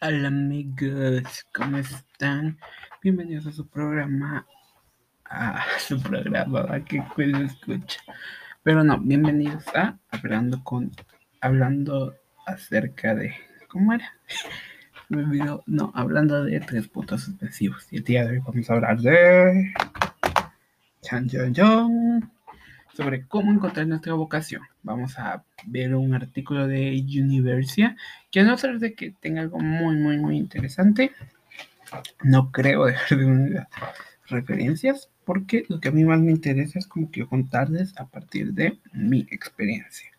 Hola 0.00 0.28
amigos, 0.28 1.46
¿cómo 1.54 1.78
están? 1.78 2.58
Bienvenidos 3.02 3.46
a 3.46 3.52
su 3.52 3.66
programa, 3.68 4.44
a 5.24 5.64
su 5.78 6.02
programa, 6.02 6.66
a 6.68 6.84
que 6.84 7.02
escucha. 7.44 8.00
Pero 8.64 8.82
no, 8.82 8.98
bienvenidos 8.98 9.64
a 9.68 9.96
Hablando 10.10 10.62
con, 10.64 10.90
hablando 11.40 12.14
acerca 12.44 13.14
de, 13.14 13.34
¿cómo 13.68 13.92
era? 13.94 14.12
Me 15.08 15.22
olvidó, 15.22 15.62
no, 15.66 15.92
hablando 15.94 16.44
de 16.44 16.60
tres 16.60 16.88
puntos 16.88 17.22
suspensivos. 17.22 17.86
Y 17.92 17.98
el 17.98 18.04
día 18.04 18.24
de 18.24 18.32
hoy 18.32 18.42
vamos 18.44 18.68
a 18.68 18.74
hablar 18.74 19.00
de... 19.00 19.72
Chan 21.02 21.28
sobre 22.94 23.26
cómo 23.26 23.52
encontrar 23.52 23.86
nuestra 23.86 24.14
vocación. 24.14 24.62
Vamos 24.82 25.18
a 25.18 25.44
ver 25.66 25.94
un 25.94 26.14
artículo 26.14 26.66
de 26.66 27.04
Universia 27.20 27.96
que 28.30 28.40
a 28.40 28.44
no 28.44 28.56
ser 28.56 28.78
de 28.78 28.94
que 28.94 29.10
tenga 29.10 29.42
algo 29.42 29.58
muy, 29.58 29.96
muy, 29.96 30.18
muy 30.18 30.36
interesante, 30.36 31.12
no 32.22 32.50
creo 32.50 32.84
dejar 32.86 33.18
de 33.18 33.24
unir 33.26 33.66
referencias 34.26 35.10
porque 35.24 35.64
lo 35.68 35.80
que 35.80 35.88
a 35.88 35.92
mí 35.92 36.04
más 36.04 36.20
me 36.20 36.32
interesa 36.32 36.78
es 36.78 36.86
como 36.86 37.10
que 37.10 37.26
contarles 37.26 37.94
a 37.98 38.06
partir 38.06 38.52
de 38.52 38.78
mi 38.92 39.26
experiencia. 39.30 40.10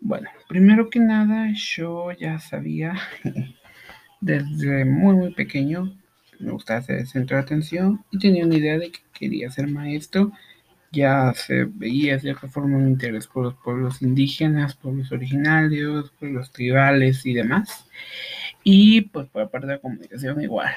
Bueno, 0.00 0.28
primero 0.48 0.90
que 0.90 0.98
nada, 0.98 1.52
yo 1.54 2.10
ya 2.12 2.38
sabía 2.40 2.94
desde 4.20 4.84
muy, 4.84 5.14
muy 5.14 5.34
pequeño, 5.34 5.96
me 6.40 6.50
gustaba 6.50 6.82
ser 6.82 7.06
centro 7.06 7.36
de 7.36 7.42
atención 7.44 8.04
y 8.10 8.18
tenía 8.18 8.44
una 8.44 8.56
idea 8.56 8.78
de 8.78 8.90
que 8.90 9.00
quería 9.12 9.50
ser 9.50 9.68
maestro 9.68 10.32
ya 10.92 11.32
se 11.34 11.64
veía 11.64 12.20
cierta 12.20 12.48
forma 12.48 12.76
un 12.76 12.88
interés 12.88 13.26
por 13.26 13.44
los 13.44 13.54
pueblos 13.54 14.02
indígenas, 14.02 14.76
pueblos 14.76 15.10
originarios, 15.10 16.10
pueblos 16.18 16.52
tribales 16.52 17.24
y 17.24 17.32
demás. 17.32 17.86
Y 18.62 19.02
pues 19.02 19.26
por 19.28 19.42
la 19.42 19.48
parte 19.48 19.66
de 19.66 19.72
la 19.74 19.78
comunicación 19.80 20.40
igual. 20.42 20.70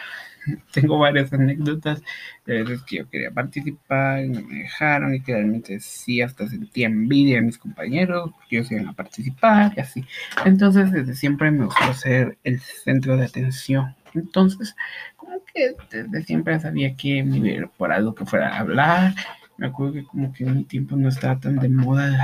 Tengo 0.72 0.97
varias 0.99 1.33
anécdotas 1.33 2.02
de 2.45 2.63
veces 2.63 2.83
que 2.83 2.97
yo 2.97 3.09
quería 3.09 3.31
participar 3.31 4.23
y 4.23 4.30
no 4.30 4.41
me 4.41 4.59
dejaron 4.59 5.13
y 5.13 5.22
que 5.22 5.33
realmente 5.33 5.80
sí 5.80 6.22
hasta 6.22 6.47
sentía 6.47 6.88
envidia 6.88 7.35
de 7.35 7.41
mis 7.41 7.57
compañeros 7.57 8.31
porque 8.35 8.57
ellos 8.57 8.72
iban 8.72 8.88
a 8.88 8.94
participar 8.94 9.73
y 9.75 9.81
así. 9.81 10.05
Entonces 10.45 10.91
desde 10.91 11.16
siempre 11.16 11.52
me 11.52 11.66
gustó 11.66 11.94
ser 11.94 12.38
el 12.44 12.59
centro 12.59 13.17
de 13.17 13.25
atención. 13.25 13.95
Entonces 14.13 14.75
como 15.17 15.44
que 15.53 15.75
desde 15.91 16.23
siempre 16.23 16.59
sabía 16.59 16.95
que 16.95 17.23
me 17.23 17.38
iba 17.38 17.67
por 17.67 17.91
algo 17.91 18.16
que 18.16 18.25
fuera 18.25 18.55
a 18.55 18.59
hablar 18.59 19.13
me 19.58 19.67
acuerdo 19.67 19.94
que 19.94 20.03
como 20.03 20.34
que 20.34 20.44
en 20.44 20.58
mi 20.58 20.64
tiempo 20.64 20.95
no 20.95 21.09
estaba 21.09 21.39
tan 21.39 21.58
de 21.58 21.70
moda 21.70 22.17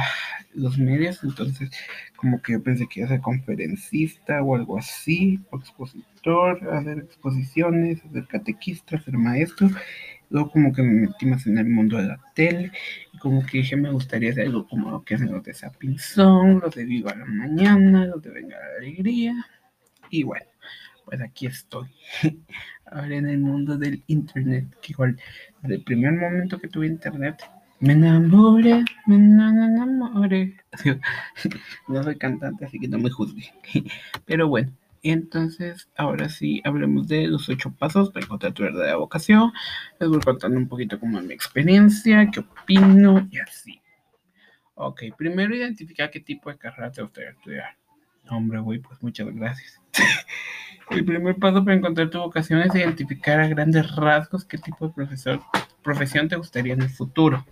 los 0.54 0.78
medios, 0.78 1.24
entonces 1.24 1.70
como 2.16 2.42
que 2.42 2.54
yo 2.54 2.64
pensé 2.64 2.88
que 2.88 3.00
iba 3.00 3.08
a 3.08 3.12
ser 3.12 3.22
conferencista 3.22 4.42
o 4.44 4.56
algo 4.56 4.78
así, 4.78 5.40
o 5.50 5.58
expositor, 5.58 6.60
hacer 6.74 7.00
exposiciones, 7.00 8.04
hacer 8.06 8.28
catequista, 8.28 9.02
ser 9.02 9.18
maestro. 9.18 9.70
Luego 10.30 10.52
como 10.52 10.72
que 10.72 10.82
me 10.82 11.08
metí 11.08 11.26
más 11.26 11.46
en 11.46 11.58
el 11.58 11.68
mundo 11.68 11.98
de 11.98 12.08
la 12.08 12.20
tele 12.34 12.72
y 13.14 13.18
como 13.18 13.46
que 13.46 13.60
dije 13.60 13.76
me 13.76 13.92
gustaría 13.92 14.32
hacer 14.32 14.48
algo 14.48 14.66
como 14.68 14.90
lo 14.90 15.04
que 15.04 15.16
hacen 15.16 15.32
los 15.32 15.44
de 15.44 15.54
Sapinzón, 15.54 16.60
los 16.60 16.74
de 16.74 16.86
Viva 16.86 17.14
la 17.16 17.26
Mañana, 17.26 18.06
los 18.06 18.22
de 18.22 18.30
Venga 18.30 18.58
la 18.58 18.78
Alegría. 18.78 19.46
Y 20.10 20.24
bueno, 20.24 20.46
pues 21.06 21.22
aquí 21.22 21.48
estoy. 21.48 21.90
Ahora 22.86 23.16
en 23.16 23.30
el 23.30 23.40
mundo 23.40 23.78
del 23.78 24.04
internet, 24.08 24.66
que 24.82 24.94
igual 24.94 25.18
desde 25.62 25.76
el 25.76 25.84
primer 25.84 26.14
momento 26.14 26.60
que 26.60 26.68
tuve 26.68 26.88
internet, 26.88 27.42
me 27.80 27.94
enamoré, 27.94 28.84
me 29.08 29.16
enamoré. 29.16 30.56
No 31.88 32.04
soy 32.04 32.16
cantante, 32.18 32.66
así 32.66 32.80
que 32.80 32.88
no 32.88 33.00
me 33.00 33.10
juzguen. 33.10 33.50
Pero 34.26 34.48
bueno, 34.48 34.72
entonces 35.04 35.90
ahora 35.98 36.30
sí 36.30 36.62
hablemos 36.64 37.08
de 37.08 37.28
los 37.28 37.50
ocho 37.50 37.72
pasos 37.72 38.12
para 38.12 38.26
encontrar 38.26 38.54
tu 38.54 38.64
verdadera 38.64 38.98
vocación. 38.98 39.52
Les 40.00 40.10
voy 40.10 40.20
contando 40.20 40.58
un 40.58 40.68
poquito 40.68 41.00
como 41.00 41.20
mi 41.22 41.34
experiencia, 41.34 42.30
qué 42.32 42.42
opino 42.42 43.28
y 43.32 43.40
así. 43.40 43.82
Ok, 44.76 45.04
primero 45.18 45.56
identificar 45.56 46.12
qué 46.12 46.20
tipo 46.20 46.50
de 46.52 46.58
carrera 46.58 46.92
te 46.92 47.02
gustaría 47.02 47.32
estudiar. 47.32 47.78
Hombre, 48.30 48.60
güey, 48.60 48.80
pues 48.80 49.02
muchas 49.02 49.28
gracias. 49.34 49.82
El 50.92 51.06
primer 51.06 51.38
paso 51.38 51.64
para 51.64 51.78
encontrar 51.78 52.10
tu 52.10 52.20
vocación 52.20 52.62
es 52.62 52.76
identificar 52.76 53.40
a 53.40 53.48
grandes 53.48 53.96
rasgos 53.96 54.44
qué 54.44 54.58
tipo 54.58 54.88
de 54.88 54.94
profesor, 54.94 55.40
profesión 55.82 56.28
te 56.28 56.36
gustaría 56.36 56.74
en 56.74 56.82
el 56.82 56.90
futuro. 56.90 57.46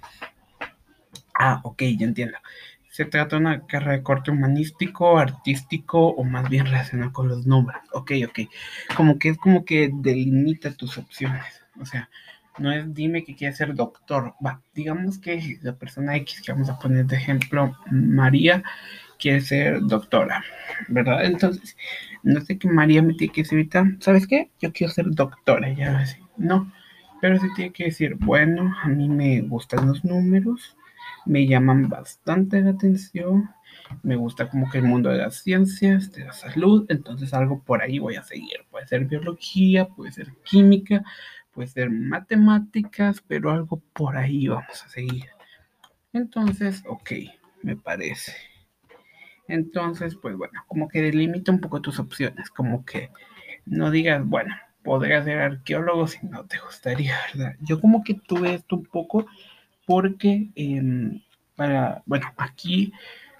Ah, 1.34 1.62
ok, 1.64 1.84
ya 1.98 2.06
entiendo. 2.06 2.38
Se 2.90 3.06
trata 3.06 3.38
de 3.38 3.42
una 3.42 3.66
carrera 3.66 3.94
de 3.94 4.04
corte 4.04 4.32
humanístico, 4.32 5.18
artístico 5.18 6.08
o 6.08 6.24
más 6.26 6.50
bien 6.50 6.66
relacionado 6.66 7.14
con 7.14 7.30
los 7.30 7.48
nombres. 7.48 7.80
Ok, 7.94 8.12
ok. 8.28 8.40
Como 8.96 9.18
que 9.18 9.30
es 9.30 9.38
como 9.38 9.64
que 9.64 9.90
delimita 9.94 10.74
tus 10.76 10.98
opciones. 10.98 11.46
O 11.80 11.86
sea, 11.86 12.10
no 12.60 12.72
es 12.72 12.94
dime 12.94 13.24
que 13.24 13.36
quieres 13.36 13.58
ser 13.58 13.74
doctor. 13.74 14.34
Va, 14.46 14.62
digamos 14.74 15.18
que 15.20 15.60
la 15.62 15.76
persona 15.76 16.16
X 16.18 16.42
que 16.42 16.52
vamos 16.52 16.70
a 16.70 16.80
poner 16.80 17.06
de 17.06 17.18
ejemplo, 17.18 17.78
María, 17.92 18.64
quiere 19.20 19.42
ser 19.42 19.82
doctora, 19.82 20.44
¿verdad? 20.88 21.26
Entonces, 21.26 21.76
no 22.24 22.42
sé 22.42 22.58
qué 22.58 22.68
María 22.68 23.02
me 23.02 23.14
tiene 23.14 23.34
que 23.34 23.42
decir 23.42 23.58
ahorita, 23.58 23.98
¿sabes 24.00 24.28
qué? 24.28 24.50
Yo 24.62 24.72
quiero 24.72 24.92
ser 24.92 25.06
doctora, 25.12 25.72
ya. 25.74 26.06
No, 26.38 26.72
pero 27.22 27.38
sí 27.38 27.48
tiene 27.56 27.74
que 27.74 27.86
decir, 27.86 28.16
bueno, 28.16 28.74
a 28.82 28.88
mí 28.88 29.10
me 29.10 29.42
gustan 29.42 29.88
los 29.88 30.06
números, 30.06 30.78
me 31.26 31.46
llaman 31.46 31.90
bastante 31.90 32.62
la 32.62 32.72
atención, 32.72 33.50
me 34.04 34.16
gusta 34.16 34.50
como 34.50 34.70
que 34.70 34.78
el 34.78 34.86
mundo 34.86 35.10
de 35.10 35.18
las 35.18 35.36
ciencias, 35.44 36.12
de 36.12 36.26
la 36.26 36.34
salud, 36.34 36.86
entonces 36.90 37.34
algo 37.34 37.62
por 37.64 37.82
ahí 37.82 38.00
voy 38.00 38.16
a 38.16 38.24
seguir. 38.24 38.66
Puede 38.70 38.88
ser 38.88 39.06
biología, 39.06 39.88
puede 39.88 40.12
ser 40.12 40.34
química, 40.44 41.04
puede 41.60 41.72
ser 41.72 41.90
matemáticas, 41.90 43.22
pero 43.28 43.52
algo 43.52 43.82
por 43.92 44.16
ahí 44.16 44.48
vamos 44.48 44.82
a 44.82 44.88
seguir. 44.88 45.26
Entonces, 46.14 46.82
ok, 46.88 47.12
me 47.64 47.76
parece. 47.76 48.34
Entonces, 49.50 50.16
pues 50.16 50.38
bueno, 50.38 50.54
como 50.68 50.88
que 50.88 51.02
delimita 51.02 51.52
un 51.52 51.60
poco 51.60 51.82
tus 51.82 52.00
opciones, 52.00 52.50
como 52.50 52.86
que 52.86 53.10
no 53.66 53.92
digas, 53.92 54.26
bueno, 54.26 54.56
podría 54.86 55.22
ser 55.22 55.40
arqueólogo 55.40 56.08
si 56.08 56.26
no 56.28 56.46
te 56.46 56.60
gustaría, 56.60 57.18
¿verdad? 57.34 57.56
Yo 57.60 57.82
como 57.82 58.06
que 58.06 58.14
tuve 58.14 58.54
esto 58.54 58.78
un 58.78 58.86
poco 58.86 59.26
porque 59.86 60.52
em, 60.56 61.22
para, 61.58 62.04
bueno, 62.06 62.34
aquí 62.38 62.94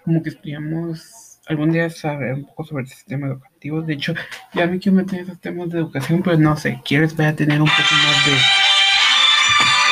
como 0.04 0.22
que 0.22 0.28
estudiamos 0.28 1.29
algún 1.50 1.72
día 1.72 1.90
saber 1.90 2.34
un 2.34 2.44
poco 2.46 2.64
sobre 2.64 2.84
el 2.84 2.88
sistema 2.88 3.26
educativo. 3.26 3.82
De 3.82 3.94
hecho, 3.94 4.14
ya 4.54 4.66
me 4.66 4.78
quiero 4.78 4.96
meter 4.96 5.18
en 5.18 5.24
esos 5.26 5.40
temas 5.40 5.68
de 5.70 5.78
educación, 5.78 6.22
pero 6.22 6.38
no 6.38 6.56
sé, 6.56 6.80
quieres 6.84 7.16
ver 7.16 7.26
a 7.28 7.36
tener 7.36 7.60
un 7.60 7.68
poco 7.68 7.94
más 8.06 8.26
de 8.26 8.32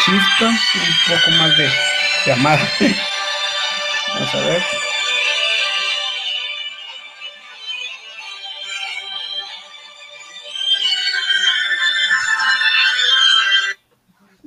chispa, 0.05 0.49
un 0.49 1.17
poco 1.17 1.31
más 1.37 1.59
de, 1.59 2.33
amar. 2.33 2.59
Vamos 4.15 4.35
a 4.35 4.39
ver. 4.39 4.63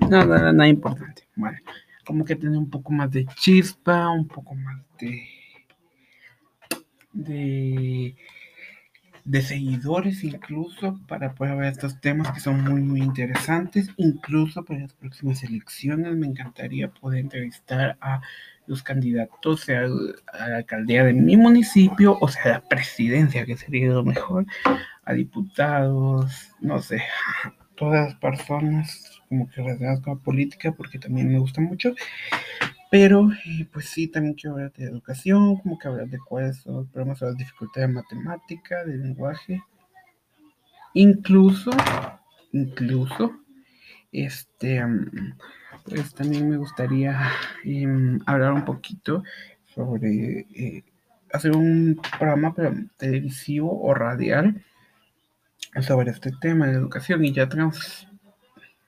nada, 0.10 0.52
nada 0.52 0.68
importante. 0.68 1.24
Bueno, 1.36 1.58
como 2.06 2.26
que 2.26 2.36
tener 2.36 2.58
un 2.58 2.70
poco 2.70 2.92
más 2.92 3.12
de 3.12 3.26
chispa, 3.36 4.10
un 4.10 4.28
poco 4.28 4.56
más 4.56 4.82
de. 5.00 5.41
De. 7.14 8.16
seguidores, 9.42 10.24
incluso, 10.24 11.00
para 11.08 11.34
poder 11.34 11.58
ver 11.58 11.72
estos 11.72 12.00
temas 12.02 12.32
que 12.32 12.40
son 12.40 12.64
muy, 12.64 12.82
muy 12.82 13.02
interesantes. 13.02 13.90
Incluso 13.98 14.64
para 14.66 14.82
las 14.82 14.94
próximas 14.94 15.44
elecciones, 15.44 16.16
me 16.16 16.28
encantaría 16.28 16.90
poder 16.90 17.20
entrevistar 17.20 17.98
a 18.02 18.22
los 18.68 18.84
candidatos, 18.84 19.62
sea 19.62 19.82
a 19.82 20.48
la 20.48 20.58
alcaldía 20.58 21.04
de 21.04 21.14
mi 21.14 21.36
municipio, 21.38 22.18
o 22.22 22.28
sea, 22.28 22.44
a 22.44 22.50
la 22.50 22.62
presidencia, 22.62 23.46
que 23.46 23.58
sería 23.58 23.90
lo 23.90 24.04
mejor, 24.04 24.46
a 25.04 25.14
diputados, 25.14 26.52
no 26.62 26.80
sé, 26.80 27.02
todas 27.76 28.06
las 28.06 28.16
personas 28.16 29.22
como 29.28 29.50
que 29.50 29.62
relacionadas 29.62 30.02
con 30.02 30.16
la 30.18 30.20
política 30.20 30.72
porque 30.72 31.00
también 31.00 31.32
me 31.32 31.40
gusta 31.40 31.62
mucho. 31.62 31.96
Pero, 32.92 33.30
eh, 33.46 33.66
pues 33.72 33.86
sí, 33.86 34.10
también 34.10 34.36
quiero 34.36 34.56
hablar 34.56 34.74
de 34.74 34.84
educación, 34.84 35.56
como 35.62 35.80
que 35.80 35.88
hablar 35.88 36.10
de 36.10 36.20
cuáles 36.20 36.58
son 36.58 36.76
los 36.76 36.88
problemas 36.90 37.22
o 37.22 37.26
las 37.28 37.38
dificultades 37.38 37.88
de 37.88 37.94
matemática, 37.96 38.84
de 38.84 38.98
lenguaje. 38.98 39.64
Incluso, 40.94 41.72
incluso, 42.52 43.32
este, 44.12 44.84
pues 45.86 46.14
también 46.14 46.50
me 46.50 46.58
gustaría 46.58 47.18
em, 47.64 48.20
hablar 48.26 48.52
un 48.52 48.66
poquito 48.66 49.24
sobre 49.74 50.48
eh, 50.54 50.84
hacer 51.32 51.56
un 51.56 51.98
programa 52.20 52.54
televisivo 52.98 53.82
o 53.82 53.94
radial 53.94 54.66
sobre 55.82 56.12
este 56.12 56.32
tema 56.42 56.68
de 56.68 56.74
educación 56.74 57.24
y 57.24 57.32
ya 57.32 57.48
tenemos 57.48 58.11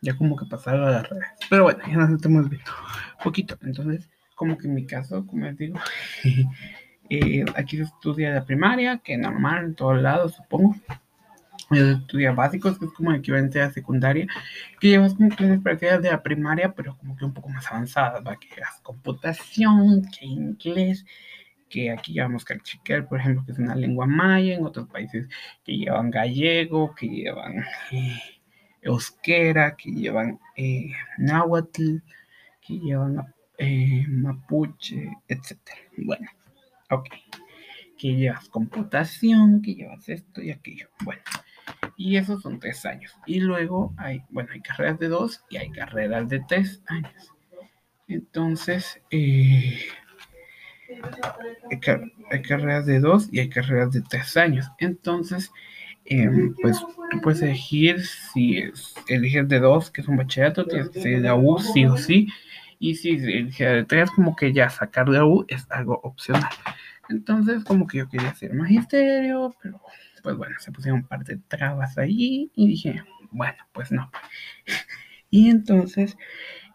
ya 0.03 0.17
como 0.17 0.35
que 0.35 0.45
pasado 0.45 0.85
a 0.85 0.91
las 0.91 1.09
redes. 1.09 1.25
Pero 1.49 1.63
bueno, 1.63 1.79
ya 1.87 1.95
nos 1.95 2.11
estamos 2.11 2.49
viendo 2.49 2.71
poquito. 3.23 3.57
Entonces, 3.63 4.09
como 4.35 4.57
que 4.57 4.67
en 4.67 4.75
mi 4.75 4.85
caso, 4.85 5.25
como 5.25 5.45
les 5.45 5.57
digo, 5.57 5.79
eh, 7.09 7.45
aquí 7.55 7.77
se 7.77 7.83
estudia 7.83 8.33
la 8.33 8.45
primaria, 8.45 8.97
que 8.97 9.17
normal 9.17 9.65
en 9.65 9.75
todos 9.75 10.01
lados, 10.01 10.35
supongo. 10.35 10.75
estudios 11.71 12.35
básicos, 12.35 12.77
que 12.77 12.85
es 12.85 12.91
como 12.91 13.13
equivalente 13.13 13.61
a 13.61 13.71
secundaria, 13.71 14.27
que 14.81 14.89
llevas 14.89 15.13
como 15.13 15.29
clases 15.29 15.61
parecidas 15.61 16.01
de 16.01 16.11
la 16.11 16.21
primaria, 16.21 16.73
pero 16.73 16.97
como 16.97 17.15
que 17.15 17.23
un 17.23 17.33
poco 17.33 17.47
más 17.47 17.65
avanzadas, 17.71 18.21
¿va? 18.27 18.37
que 18.37 18.49
llevas 18.53 18.81
computación, 18.81 20.03
que 20.11 20.25
inglés, 20.25 21.05
que 21.69 21.91
aquí 21.91 22.11
llevamos 22.11 22.43
cachiquel, 22.43 23.05
por 23.05 23.21
ejemplo, 23.21 23.45
que 23.45 23.53
es 23.53 23.59
una 23.59 23.73
lengua 23.73 24.05
maya, 24.05 24.55
en 24.55 24.65
otros 24.65 24.89
países 24.89 25.29
que 25.63 25.77
llevan 25.77 26.11
gallego, 26.11 26.93
que 26.93 27.07
llevan 27.07 27.63
eh, 27.91 28.19
euskera, 28.83 29.75
que 29.75 29.91
llevan 29.91 30.39
eh, 30.55 30.91
náhuatl, 31.17 31.97
que 32.61 32.79
llevan 32.79 33.33
eh, 33.57 34.05
mapuche, 34.07 35.11
etc. 35.27 35.57
Bueno, 35.97 36.29
ok. 36.89 37.09
Que 37.97 38.15
llevas 38.15 38.49
computación, 38.49 39.61
que 39.61 39.75
llevas 39.75 40.09
esto 40.09 40.41
y 40.41 40.51
aquello. 40.51 40.89
Bueno, 41.03 41.21
y 41.97 42.17
esos 42.17 42.41
son 42.41 42.59
tres 42.59 42.85
años. 42.85 43.15
Y 43.25 43.39
luego 43.39 43.93
hay, 43.97 44.23
bueno, 44.29 44.49
hay 44.53 44.61
carreras 44.61 44.99
de 44.99 45.07
dos 45.07 45.43
y 45.49 45.57
hay 45.57 45.71
carreras 45.71 46.27
de 46.29 46.39
tres 46.47 46.81
años. 46.87 47.31
Entonces, 48.07 49.01
eh, 49.11 49.79
hay, 52.29 52.41
carreras 52.41 52.85
de 52.85 52.99
dos 52.99 53.29
y 53.31 53.39
hay 53.39 53.49
carreras 53.49 53.91
de 53.91 54.01
tres 54.01 54.35
años. 54.37 54.69
Entonces, 54.79 55.51
em, 56.05 56.53
pues 56.61 56.79
tú 57.11 57.21
puedes 57.21 57.41
elegir 57.41 58.03
si 58.05 58.57
es, 58.57 58.95
eliges 59.07 59.47
de 59.47 59.59
dos, 59.59 59.91
que 59.91 60.01
es 60.01 60.07
un 60.07 60.17
bachillerato, 60.17 60.65
tienes 60.65 60.89
que 60.89 61.01
seguir 61.01 61.21
de 61.21 61.31
U 61.31 61.59
sí 61.59 61.85
o 61.85 61.97
sí. 61.97 62.27
Y 62.79 62.95
si 62.95 63.11
eliges 63.11 63.71
de 63.71 63.83
tres, 63.85 64.11
como 64.11 64.35
que 64.35 64.51
ya 64.51 64.69
sacar 64.69 65.09
de 65.09 65.21
U 65.21 65.45
es 65.47 65.65
algo 65.69 65.99
opcional. 66.03 66.51
Entonces, 67.09 67.63
como 67.63 67.87
que 67.87 67.99
yo 67.99 68.09
quería 68.09 68.29
hacer 68.29 68.53
magisterio, 68.53 69.55
pero 69.61 69.81
pues 70.23 70.37
bueno, 70.37 70.55
se 70.59 70.71
pusieron 70.71 71.01
un 71.01 71.07
par 71.07 71.23
de 71.25 71.37
trabas 71.47 71.97
ahí 71.97 72.49
y 72.55 72.67
dije, 72.67 73.03
bueno, 73.31 73.57
pues 73.73 73.91
no. 73.91 74.09
y 75.29 75.49
entonces, 75.49 76.17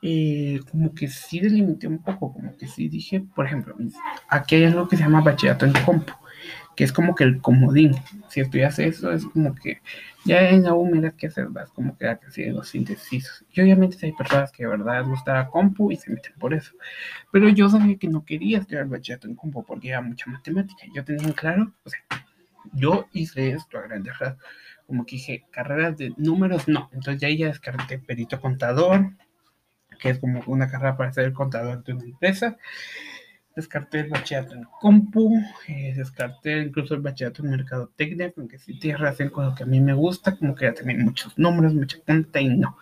eh, 0.03 0.61
como 0.71 0.95
que 0.95 1.09
sí 1.09 1.41
delimité 1.41 1.89
un 1.89 2.03
poco, 2.03 2.33
como 2.33 2.57
que 2.57 2.67
sí 2.69 2.89
dije, 2.89 3.21
por 3.35 3.47
ejemplo, 3.47 3.75
aquí 4.29 4.57
hay 4.57 4.65
algo 4.67 4.87
que 4.87 4.97
se 4.97 5.03
llama 5.03 5.23
bachillerato 5.23 5.67
en 5.67 5.73
compu, 5.85 6.13
que 6.79 6.85
es 6.85 6.93
como 6.93 7.17
que 7.17 7.25
el 7.25 7.41
comodín. 7.41 7.97
Si 8.29 8.39
estudias 8.39 8.79
eso, 8.79 9.11
es 9.11 9.25
como 9.25 9.53
que 9.53 9.81
ya 10.25 10.49
en 10.49 10.63
la 10.63 10.75
U 10.75 10.87
mira 10.89 11.11
qué 11.11 11.27
hacer, 11.27 11.49
vas 11.49 11.73
como 11.73 11.99
que 11.99 12.07
casi 12.21 12.45
los 12.51 12.69
síntesis. 12.69 13.45
Y 13.53 13.61
obviamente 13.63 13.97
hay 14.07 14.13
personas 14.13 14.53
que 14.53 14.63
de 14.63 14.69
verdad 14.69 15.01
les 15.01 15.09
gusta 15.09 15.49
compu 15.49 15.91
y 15.91 15.97
se 15.97 16.13
meten 16.13 16.35
por 16.39 16.55
eso. 16.55 16.75
Pero 17.33 17.49
yo 17.49 17.69
sabía 17.69 17.99
que 17.99 18.07
no 18.07 18.25
quería 18.25 18.59
estudiar 18.59 18.87
bachillerato 18.87 19.27
en 19.27 19.35
compu 19.35 19.65
porque 19.65 19.89
era 19.89 20.01
mucha 20.03 20.31
matemática. 20.31 20.85
Yo 20.95 21.05
tenía 21.05 21.33
claro, 21.33 21.75
o 21.83 21.91
sea, 21.91 21.99
yo 22.75 23.09
hice 23.13 23.51
esto 23.51 23.77
a 23.77 23.83
grandes 23.83 24.17
rasgos. 24.17 24.45
Como 24.87 25.05
que 25.05 25.17
dije, 25.17 25.47
carreras 25.51 25.97
de 25.97 26.15
números, 26.17 26.69
no. 26.69 26.91
Entonces 26.93 27.21
ya 27.21 27.29
ya 27.29 27.49
descarté 27.49 27.99
perito 27.99 28.41
contador, 28.41 29.15
que 29.99 30.11
es 30.11 30.21
como 30.21 30.45
una 30.47 30.71
carrera 30.71 30.97
para 30.97 31.13
ser 31.13 31.33
contador 31.33 31.83
de 31.83 31.95
una 31.95 32.05
empresa. 32.05 32.57
Descarté 33.59 33.99
el 33.99 34.09
bachillerato 34.09 34.55
en 34.55 34.63
compu, 34.81 35.37
eh, 35.67 35.93
descarté 35.97 36.59
incluso 36.59 36.95
el 36.95 37.01
bachillerato 37.01 37.43
en 37.43 37.51
mercadotecnia, 37.51 38.33
aunque 38.37 38.57
sí 38.57 38.79
tiene 38.79 38.99
relación 38.99 39.31
con 39.31 39.47
lo 39.47 39.55
que 39.57 39.65
a 39.65 39.67
mí 39.67 39.81
me 39.81 39.95
gusta, 39.95 40.37
como 40.37 40.55
que 40.55 40.67
ya 40.67 40.75
tenía 40.75 40.97
muchos 40.97 41.37
números, 41.37 41.75
mucha 41.75 41.99
punta 42.07 42.41
y 42.41 42.51
no. 42.51 42.79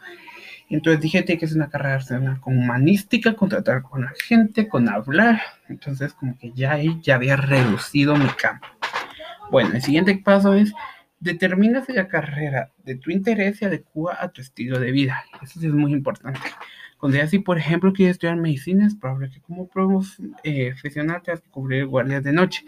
Entonces 0.68 1.00
dije, 1.00 1.22
tiene 1.22 1.38
que 1.38 1.48
ser 1.48 1.56
una 1.56 1.70
carrera 1.70 1.98
con 2.42 2.58
humanística, 2.58 3.32
con 3.34 3.48
tratar 3.48 3.80
con 3.80 4.02
la 4.02 4.12
gente, 4.22 4.68
con 4.68 4.90
hablar. 4.90 5.40
Entonces 5.70 6.12
como 6.12 6.36
que 6.36 6.52
ya 6.52 6.72
ahí 6.72 7.00
ya 7.00 7.14
había 7.14 7.36
reducido 7.36 8.14
mi 8.14 8.28
campo. 8.28 8.66
Bueno, 9.50 9.76
el 9.76 9.80
siguiente 9.80 10.14
paso 10.22 10.52
es 10.52 10.74
determina 11.20 11.82
si 11.86 11.94
la 11.94 12.06
carrera 12.06 12.70
de 12.84 12.96
tu 12.96 13.10
interés 13.10 13.56
se 13.56 13.64
adecua 13.64 14.18
a 14.20 14.28
tu 14.28 14.42
estilo 14.42 14.78
de 14.78 14.92
vida. 14.92 15.24
Eso 15.42 15.58
sí 15.58 15.68
es 15.68 15.72
muy 15.72 15.94
importante. 15.94 16.40
Ya 17.02 17.26
si, 17.26 17.38
por 17.38 17.58
ejemplo, 17.58 17.92
quieres 17.92 18.16
estudiar 18.16 18.36
medicina, 18.36 18.86
es 18.86 18.94
probable 18.96 19.30
que 19.30 19.40
como 19.40 19.68
eh, 20.42 20.70
profesional 20.72 21.22
te 21.22 21.30
vas 21.30 21.40
a 21.40 21.50
cubrir 21.50 21.86
guardias 21.86 22.24
de 22.24 22.32
noche. 22.32 22.64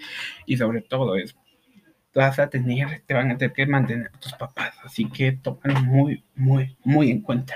Y 0.46 0.56
sobre 0.56 0.82
todo 0.82 1.16
es, 1.16 1.36
vas 2.14 2.38
a 2.38 2.48
tener, 2.48 3.02
te 3.06 3.14
van 3.14 3.30
a 3.30 3.38
tener 3.38 3.54
que 3.54 3.66
mantener 3.66 4.10
tus 4.20 4.32
papás. 4.34 4.74
Así 4.84 5.08
que 5.08 5.32
tómalo 5.32 5.80
muy, 5.82 6.24
muy, 6.34 6.76
muy 6.84 7.10
en 7.10 7.22
cuenta. 7.22 7.54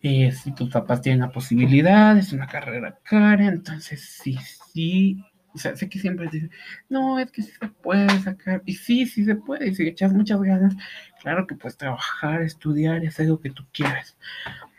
Eh, 0.00 0.30
si 0.32 0.54
tus 0.54 0.70
papás 0.70 1.00
tienen 1.00 1.20
la 1.20 1.32
posibilidad, 1.32 2.16
es 2.16 2.32
una 2.32 2.46
carrera 2.46 2.98
cara, 3.02 3.46
entonces 3.48 4.00
sí, 4.02 4.36
sí, 4.72 5.24
o 5.54 5.58
sea, 5.58 5.74
sé 5.74 5.88
que 5.88 5.98
siempre 5.98 6.28
dicen, 6.30 6.50
no, 6.88 7.18
es 7.18 7.30
que 7.32 7.42
sí 7.42 7.50
se 7.58 7.66
puede 7.68 8.08
sacar. 8.20 8.62
Y 8.66 8.74
sí, 8.74 9.06
sí 9.06 9.24
se 9.24 9.34
puede. 9.36 9.68
Y 9.68 9.74
si 9.74 9.88
echas 9.88 10.12
muchas 10.12 10.40
ganas, 10.42 10.76
claro 11.22 11.46
que 11.46 11.54
puedes 11.54 11.78
trabajar, 11.78 12.42
estudiar 12.42 13.04
hacer 13.06 13.28
lo 13.28 13.40
que 13.40 13.50
tú 13.50 13.64
quieras. 13.72 14.16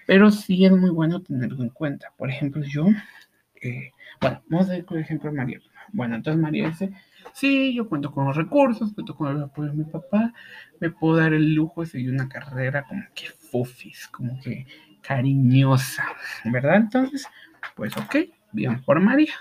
Pero 0.07 0.31
sí 0.31 0.65
es 0.65 0.71
muy 0.71 0.89
bueno 0.89 1.21
tenerlo 1.21 1.62
en 1.62 1.69
cuenta. 1.69 2.12
Por 2.18 2.31
ejemplo, 2.31 2.63
yo, 2.63 2.88
eh, 3.62 3.92
bueno, 4.19 4.42
vamos 4.48 4.69
a 4.69 4.71
ver 4.71 4.86
por 4.86 4.98
ejemplo 4.98 5.31
María. 5.31 5.59
Bueno, 5.94 6.15
entonces 6.15 6.42
María 6.42 6.69
dice, 6.69 6.92
sí, 7.33 7.75
yo 7.75 7.88
cuento 7.88 8.12
con 8.12 8.25
los 8.25 8.36
recursos, 8.36 8.94
cuento 8.94 9.15
con 9.15 9.36
el 9.36 9.44
apoyo 9.44 9.69
de 9.69 9.77
mi 9.77 9.83
papá, 9.83 10.33
me 10.80 10.89
puedo 10.89 11.18
dar 11.18 11.33
el 11.33 11.54
lujo 11.54 11.81
de 11.81 11.88
seguir 11.88 12.12
una 12.12 12.27
carrera 12.27 12.83
como 12.88 13.04
que 13.13 13.27
fufis, 13.30 14.07
como 14.07 14.39
que 14.42 14.65
cariñosa, 15.01 16.04
¿verdad? 16.45 16.77
Entonces, 16.77 17.27
pues 17.75 17.95
ok, 17.98 18.15
bien 18.53 18.81
por 18.81 19.00
María. 19.00 19.33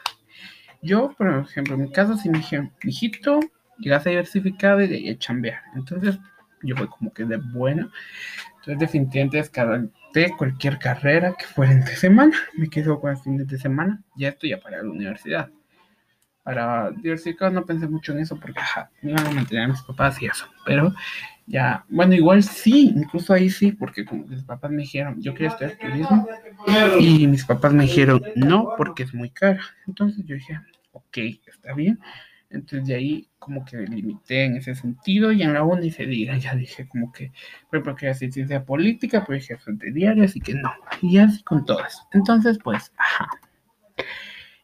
Yo, 0.82 1.14
por 1.16 1.28
ejemplo, 1.48 1.74
en 1.74 1.82
mi 1.82 1.92
caso, 1.92 2.16
si 2.16 2.28
me 2.28 2.38
dijeron, 2.38 2.72
hijito, 2.82 3.40
llegas 3.78 4.06
a 4.06 4.10
diversificar 4.10 4.80
y 4.82 5.08
de 5.08 5.18
chambear. 5.18 5.62
Entonces, 5.74 6.18
yo 6.62 6.76
fui 6.76 6.86
como 6.86 7.12
que 7.12 7.24
de 7.24 7.36
bueno. 7.36 7.90
Entonces, 8.66 8.80
definitivamente 8.80 9.36
descarté 9.36 10.30
cualquier 10.36 10.78
carrera 10.80 11.34
que 11.38 11.44
fuera 11.44 11.72
entre 11.72 11.94
semana. 11.94 12.36
Me 12.56 12.68
quedo 12.68 13.00
con 13.00 13.12
los 13.12 13.22
fines 13.22 13.46
de 13.46 13.58
semana. 13.58 14.02
Ya 14.16 14.30
estoy 14.30 14.50
ya 14.50 14.58
para 14.58 14.82
la 14.82 14.90
universidad. 14.90 15.50
Para 16.42 16.90
diversificar 16.90 17.52
no 17.52 17.64
pensé 17.64 17.86
mucho 17.86 18.12
en 18.12 18.20
eso 18.20 18.36
porque, 18.40 18.58
ajá, 18.58 18.90
me 19.02 19.12
iban 19.12 19.24
a 19.24 19.30
mantener 19.30 19.64
a 19.64 19.68
mis 19.68 19.82
papás 19.82 20.20
y 20.20 20.26
eso. 20.26 20.46
Pero 20.64 20.92
ya, 21.46 21.84
bueno, 21.88 22.14
igual 22.14 22.42
sí, 22.42 22.92
incluso 22.96 23.32
ahí 23.32 23.50
sí, 23.50 23.70
porque 23.70 24.04
como 24.04 24.26
mis 24.26 24.42
papás 24.42 24.72
me 24.72 24.82
dijeron, 24.82 25.22
yo 25.22 25.32
quería 25.32 25.50
estudiar 25.50 25.76
turismo. 25.78 26.26
Y 26.98 27.28
mis 27.28 27.44
papás 27.44 27.72
me 27.72 27.84
dijeron, 27.84 28.20
no, 28.34 28.72
porque 28.76 29.04
es 29.04 29.14
muy 29.14 29.30
caro. 29.30 29.60
Entonces 29.86 30.24
yo 30.26 30.34
dije, 30.34 30.58
ok, 30.90 31.18
está 31.46 31.72
bien. 31.72 32.00
Entonces 32.50 32.86
de 32.88 32.94
ahí 32.94 33.28
como 33.38 33.64
que 33.64 33.78
limité 33.78 34.44
en 34.44 34.56
ese 34.56 34.74
sentido 34.74 35.32
y 35.32 35.42
en 35.42 35.52
la 35.54 35.64
uni 35.64 35.90
se 35.90 36.06
diga, 36.06 36.36
ya 36.36 36.54
dije 36.54 36.88
como 36.88 37.12
que, 37.12 37.32
por 37.70 37.78
ejemplo, 37.78 37.96
que 37.96 38.08
hacer 38.08 38.32
ciencia 38.32 38.64
política, 38.64 39.24
pero 39.26 39.38
dije 39.38 39.56
de 39.66 39.92
diario, 39.92 40.24
así 40.24 40.40
que 40.40 40.54
no, 40.54 40.72
y 41.02 41.18
así 41.18 41.42
con 41.42 41.64
todas. 41.64 42.06
Entonces, 42.12 42.58
pues, 42.62 42.92
ajá. 42.96 43.28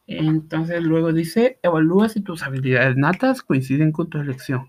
Entonces 0.05 0.83
luego 0.83 1.13
dice, 1.13 1.59
evalúa 1.63 2.09
si 2.09 2.21
tus 2.21 2.43
habilidades 2.43 2.97
natas 2.97 3.41
coinciden 3.41 3.91
con 3.91 4.09
tu 4.09 4.19
elección. 4.19 4.67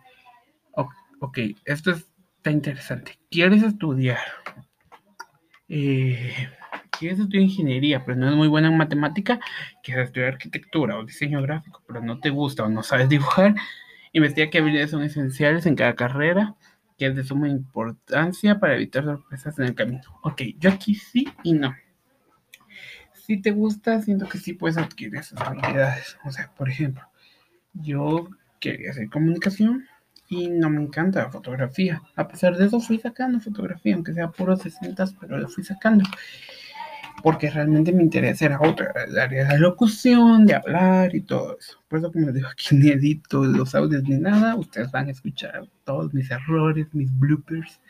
Ok, 1.21 1.38
esto 1.64 1.92
está 1.92 2.50
interesante. 2.50 3.18
¿Quieres 3.30 3.62
estudiar? 3.62 4.18
Eh, 5.68 6.35
quieres 7.04 7.20
estudiar 7.20 7.42
ingeniería, 7.42 8.02
pero 8.02 8.16
no 8.16 8.30
es 8.30 8.34
muy 8.34 8.49
buena 8.49 8.68
en 8.68 8.78
matemática, 8.78 9.38
quieres 9.82 10.06
estudiar 10.06 10.32
arquitectura 10.32 10.99
o 10.99 11.04
diseño 11.04 11.42
gráfico, 11.42 11.82
pero 11.87 12.00
no 12.00 12.18
te 12.18 12.30
gusta 12.30 12.64
o 12.64 12.70
no 12.70 12.82
sabes 12.82 13.08
dibujar, 13.11 13.54
investiga 14.12 14.49
qué 14.49 14.58
habilidades 14.58 14.92
son 14.92 15.02
esenciales 15.02 15.66
en 15.66 15.76
cada 15.76 15.94
carrera, 15.96 16.54
que 16.96 17.06
es 17.06 17.14
de 17.14 17.23
suma 17.23 17.50
importancia 17.50 18.58
para 18.58 18.76
evitar 18.76 19.04
sorpresas 19.04 19.58
en 19.58 19.66
el 19.66 19.75
camino. 19.75 20.02
Ok, 20.23 20.42
yo 20.58 20.70
aquí 20.70 20.94
sí 20.94 21.28
y 21.42 21.52
no. 21.52 21.75
Si 23.12 23.42
te 23.42 23.50
gusta, 23.50 24.00
siento 24.00 24.26
que 24.26 24.38
sí 24.38 24.54
puedes 24.54 24.78
adquirir 24.78 25.16
esas 25.16 25.40
habilidades. 25.42 26.16
O 26.25 26.32
sea, 26.32 26.54
por 26.54 26.70
ejemplo, 26.70 27.02
yo 27.75 28.30
quería 28.61 28.92
hacer 28.92 29.11
comunicación 29.11 29.87
y 30.28 30.49
no 30.49 30.70
me 30.70 30.80
encanta 30.80 31.25
la 31.25 31.30
fotografía. 31.30 32.00
A 32.16 32.28
pesar 32.28 32.56
de 32.56 32.64
eso, 32.64 32.80
fui 32.80 32.99
sacando 32.99 33.40
fotografía, 33.40 33.94
aunque 33.94 34.14
sea 34.14 34.30
puro 34.30 34.56
60, 34.56 35.04
pero 35.20 35.37
lo 35.37 35.49
fui 35.49 35.64
sacando 35.64 36.04
porque 37.25 37.50
realmente 37.50 37.90
me 37.90 38.02
interesa 38.02 38.45
era 38.45 38.61
otra, 38.61 38.93
el 39.09 39.19
área 39.19 39.45
de 39.45 39.49
la 39.54 39.59
locución, 39.59 40.45
de 40.45 40.57
hablar 40.57 41.14
y 41.14 41.23
todo 41.23 41.57
eso. 41.59 41.83
Por 41.88 42.00
eso, 42.00 42.12
como 42.12 42.26
les 42.26 42.35
digo, 42.35 42.49
aquí 42.49 42.66
ni 42.76 42.90
edito 42.90 43.47
los 43.47 43.75
audios 43.75 44.02
ni 44.02 44.19
nada, 44.19 44.54
ustedes 44.57 44.90
van 44.93 45.09
a 45.09 45.12
escuchar 45.12 45.66
todos 45.85 46.12
mis 46.12 46.31
errores, 46.31 46.87
mis 46.93 47.11
bloopers, 47.19 47.81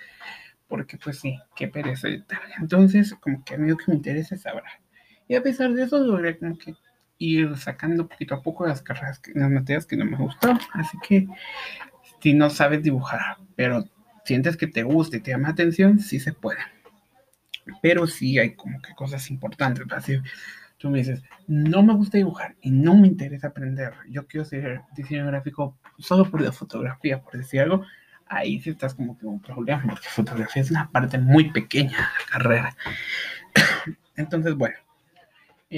porque 0.69 0.99
pues 0.99 1.19
sí, 1.19 1.37
qué 1.57 1.67
pereza 1.67 2.07
editar. 2.07 2.39
Entonces, 2.61 3.13
como 3.15 3.45
que 3.45 3.57
a 3.57 3.59
mí 3.59 3.69
lo 3.69 3.77
que 3.77 3.87
me 3.89 3.97
interesa 3.97 4.37
es 4.37 4.47
hablar. 4.47 4.81
Y 5.27 5.35
a 5.35 5.43
pesar 5.43 5.73
de 5.73 5.83
eso, 5.83 5.99
logré 5.99 6.39
como 6.39 6.57
que 6.57 6.77
ir 7.19 7.57
sacando 7.57 8.07
poquito 8.07 8.37
a 8.37 8.43
poco 8.43 8.69
las 8.69 8.83
carreras, 8.83 9.21
las 9.35 9.51
materias 9.51 9.85
que 9.85 9.97
no 9.97 10.05
me 10.05 10.17
gustaron. 10.17 10.61
Así 10.75 10.97
que, 11.09 11.27
si 12.23 12.35
no 12.35 12.51
sabes 12.51 12.85
dibujar, 12.85 13.39
pero 13.57 13.85
sientes 14.25 14.57
que 14.57 14.69
te 14.69 14.85
gusta 14.85 15.17
y 15.17 15.21
te 15.21 15.33
llama 15.33 15.49
atención, 15.49 15.99
sí 15.99 16.21
se 16.21 16.33
puede 16.33 16.61
pero 17.83 18.07
sí 18.07 18.39
hay 18.39 18.55
como 18.55 18.81
que 18.81 18.95
cosas 18.95 19.31
importantes. 19.31 19.87
Así, 19.93 20.21
tú 20.79 20.91
me 20.91 20.99
dices, 20.99 21.23
no 21.47 21.83
me 21.83 21.95
gusta 21.95 22.19
dibujar 22.19 22.57
y 22.61 22.71
no 22.71 22.95
me 22.97 23.07
interesa 23.07 23.49
aprender. 23.49 23.95
Yo 24.09 24.27
quiero 24.27 24.45
ser 24.45 24.83
diseño 24.97 25.27
gráfico 25.27 25.77
solo 25.99 26.31
por 26.31 26.41
la 26.41 26.53
fotografía, 26.53 27.23
por 27.23 27.37
decir 27.37 27.61
algo. 27.61 27.85
ahí 28.27 28.61
sí 28.61 28.71
estás 28.71 28.95
como 28.95 29.19
que 29.19 29.27
un 29.27 29.41
problema, 29.41 29.83
porque 29.89 30.09
fotografía 30.09 30.63
es 30.63 30.71
una 30.71 30.91
parte 30.91 31.19
muy 31.19 31.51
pequeña 31.53 31.97
de 31.97 32.03
la 32.03 32.31
carrera. 32.31 32.77
Entonces, 34.17 34.55
bueno, 34.55 34.77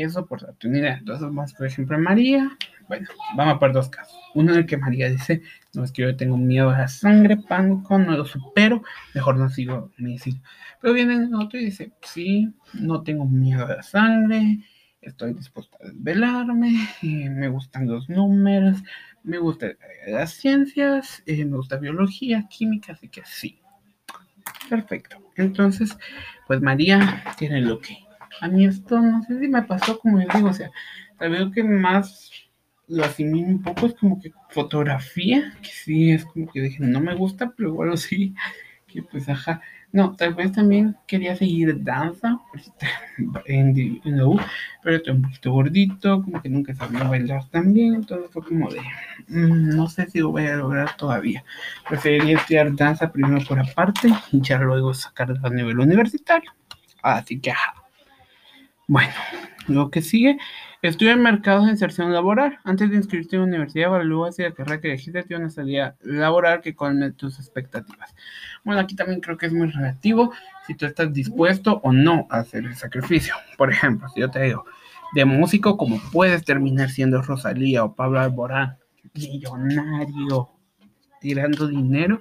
eso 0.02 0.26
por 0.26 0.40
una 0.64 0.78
idea. 0.78 0.96
Entonces, 0.98 1.22
vamos, 1.22 1.52
por 1.54 1.66
ejemplo, 1.66 1.96
a 1.96 2.00
María. 2.00 2.56
Bueno, 2.88 3.08
vamos 3.36 3.56
a 3.56 3.58
ver 3.58 3.72
dos 3.72 3.88
casos. 3.88 4.16
Uno 4.34 4.52
en 4.52 4.58
el 4.58 4.66
que 4.66 4.76
María 4.76 5.10
dice, 5.10 5.42
no 5.74 5.84
es 5.84 5.92
que 5.92 6.02
yo 6.02 6.16
tengo 6.16 6.36
miedo 6.36 6.70
a 6.70 6.78
la 6.78 6.88
sangre, 6.88 7.36
pánico, 7.36 7.98
no 7.98 8.16
lo 8.16 8.24
supero, 8.24 8.82
mejor 9.14 9.36
no 9.36 9.48
sigo 9.48 9.90
medicina. 9.96 10.40
Pero 10.80 10.94
viene 10.94 11.28
otro 11.34 11.58
y 11.58 11.64
dice, 11.64 11.92
sí, 12.02 12.54
no 12.74 13.02
tengo 13.02 13.24
miedo 13.24 13.66
a 13.66 13.76
la 13.76 13.82
sangre, 13.82 14.60
estoy 15.00 15.34
dispuesta 15.34 15.76
a 15.80 15.88
desvelarme, 15.88 16.88
eh, 17.02 17.30
me 17.30 17.48
gustan 17.48 17.88
los 17.88 18.08
números, 18.08 18.82
me 19.22 19.38
gustan 19.38 19.76
las 20.06 20.32
ciencias, 20.32 21.22
eh, 21.26 21.44
me 21.44 21.56
gusta 21.56 21.76
biología, 21.76 22.46
química, 22.48 22.92
así 22.92 23.08
que 23.08 23.22
sí. 23.24 23.58
Perfecto. 24.68 25.16
Entonces, 25.36 25.96
pues 26.46 26.60
María 26.60 27.24
tiene 27.36 27.60
lo 27.60 27.80
que. 27.80 28.05
A 28.40 28.48
mí 28.48 28.66
esto 28.66 29.00
no 29.00 29.22
sé 29.22 29.38
si 29.40 29.48
me 29.48 29.62
pasó 29.62 29.98
como 29.98 30.20
yo 30.20 30.28
digo, 30.34 30.48
o 30.48 30.52
sea, 30.52 30.70
veo 31.18 31.50
que 31.50 31.62
más 31.62 32.30
lo 32.88 33.04
asimilo 33.04 33.48
un 33.48 33.62
poco, 33.62 33.86
es 33.86 33.94
como 33.94 34.20
que 34.20 34.32
fotografía, 34.50 35.52
que 35.60 35.70
sí, 35.70 36.10
es 36.10 36.24
como 36.24 36.50
que 36.50 36.60
dije, 36.60 36.78
no 36.80 37.00
me 37.00 37.14
gusta, 37.14 37.52
pero 37.56 37.72
bueno, 37.74 37.96
sí, 37.96 38.34
que 38.86 39.02
pues 39.02 39.28
ajá. 39.28 39.60
No, 39.92 40.14
tal 40.14 40.34
vez 40.34 40.52
también 40.52 40.96
quería 41.06 41.36
seguir 41.36 41.82
danza 41.82 42.38
en, 43.46 44.00
en 44.04 44.16
la 44.16 44.26
U, 44.26 44.38
pero 44.82 44.96
estoy 44.96 45.14
un 45.14 45.22
poquito 45.22 45.52
gordito, 45.52 46.22
como 46.22 46.42
que 46.42 46.50
nunca 46.50 46.74
sabía 46.74 47.04
bailar 47.04 47.48
también, 47.48 47.94
entonces 47.94 48.30
fue 48.30 48.44
como 48.44 48.68
de, 48.68 48.80
mm, 49.28 49.70
no 49.74 49.88
sé 49.88 50.10
si 50.10 50.18
lo 50.18 50.32
voy 50.32 50.46
a 50.46 50.56
lograr 50.56 50.96
todavía. 50.96 51.44
Preferiría 51.88 52.36
estudiar 52.36 52.74
danza 52.76 53.10
primero 53.10 53.42
por 53.46 53.58
aparte 53.58 54.10
y 54.32 54.40
ya 54.42 54.58
luego 54.58 54.92
sacar 54.92 55.34
a 55.42 55.50
nivel 55.50 55.78
universitario. 55.78 56.52
Así 57.02 57.38
que 57.40 57.52
ajá. 57.52 57.85
Bueno, 58.86 59.14
lo 59.66 59.90
que 59.90 60.02
sigue 60.02 60.38
Estudia 60.82 61.14
en 61.14 61.22
mercados 61.22 61.64
de 61.64 61.72
inserción 61.72 62.12
laboral. 62.12 62.58
Antes 62.62 62.90
de 62.90 62.96
inscribirte 62.96 63.34
en 63.34 63.42
la 63.42 63.48
universidad, 63.48 63.88
evalúa 63.88 64.30
si 64.30 64.42
la 64.42 64.52
carrera 64.52 64.80
que 64.80 64.88
elegiste 64.88 65.34
una 65.34 65.50
salida 65.50 65.96
laboral 66.02 66.60
que 66.60 66.76
colme 66.76 67.10
tus 67.10 67.40
expectativas. 67.40 68.14
Bueno, 68.62 68.80
aquí 68.80 68.94
también 68.94 69.20
creo 69.20 69.36
que 69.36 69.46
es 69.46 69.52
muy 69.52 69.68
relativo 69.68 70.32
si 70.66 70.74
tú 70.74 70.86
estás 70.86 71.12
dispuesto 71.12 71.80
o 71.82 71.92
no 71.92 72.28
a 72.30 72.38
hacer 72.38 72.64
el 72.66 72.76
sacrificio. 72.76 73.34
Por 73.58 73.72
ejemplo, 73.72 74.08
si 74.10 74.20
yo 74.20 74.30
te 74.30 74.42
digo, 74.42 74.64
de 75.14 75.24
músico, 75.24 75.76
como 75.76 75.98
puedes 76.12 76.44
terminar 76.44 76.90
siendo 76.90 77.20
Rosalía 77.20 77.82
o 77.82 77.94
Pablo 77.94 78.20
Alborán, 78.20 78.76
millonario, 79.14 80.50
tirando 81.20 81.66
dinero, 81.66 82.20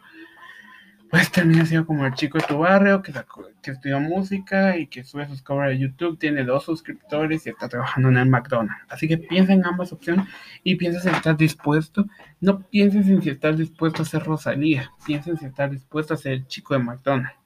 pues 1.16 1.32
termina 1.32 1.66
siendo 1.66 1.88
como 1.88 2.06
el 2.06 2.14
chico 2.14 2.38
de 2.40 2.44
tu 2.44 2.58
barrio 2.58 3.02
que, 3.02 3.14
que 3.62 3.72
estudia 3.72 4.00
música 4.00 4.76
y 4.76 4.88
que 4.88 5.06
sube 5.06 5.26
sus 5.26 5.42
covers 5.42 5.70
de 5.70 5.80
YouTube, 5.80 6.20
tiene 6.20 6.44
dos 6.44 6.66
suscriptores 6.66 7.46
y 7.46 7.52
está 7.52 7.70
trabajando 7.70 8.10
en 8.10 8.18
el 8.18 8.28
McDonald's. 8.28 8.84
Así 8.90 9.08
que 9.08 9.18
piensa 9.18 9.54
en 9.54 9.66
ambas 9.66 9.94
opciones 9.94 10.28
y 10.62 10.76
piensa 10.76 11.00
si 11.00 11.08
estás 11.08 11.38
dispuesto. 11.38 12.06
No 12.42 12.60
pienses 12.60 13.08
en 13.08 13.22
si 13.22 13.30
estás 13.30 13.58
dispuesto 13.58 14.02
a 14.02 14.06
ser 14.06 14.24
Rosalía, 14.24 14.92
piensa 15.06 15.30
en 15.30 15.38
si 15.38 15.46
estás 15.46 15.72
dispuesto 15.72 16.14
a 16.14 16.18
ser 16.18 16.34
el 16.34 16.48
chico 16.48 16.74
de 16.74 16.82
McDonald's. 16.82 17.40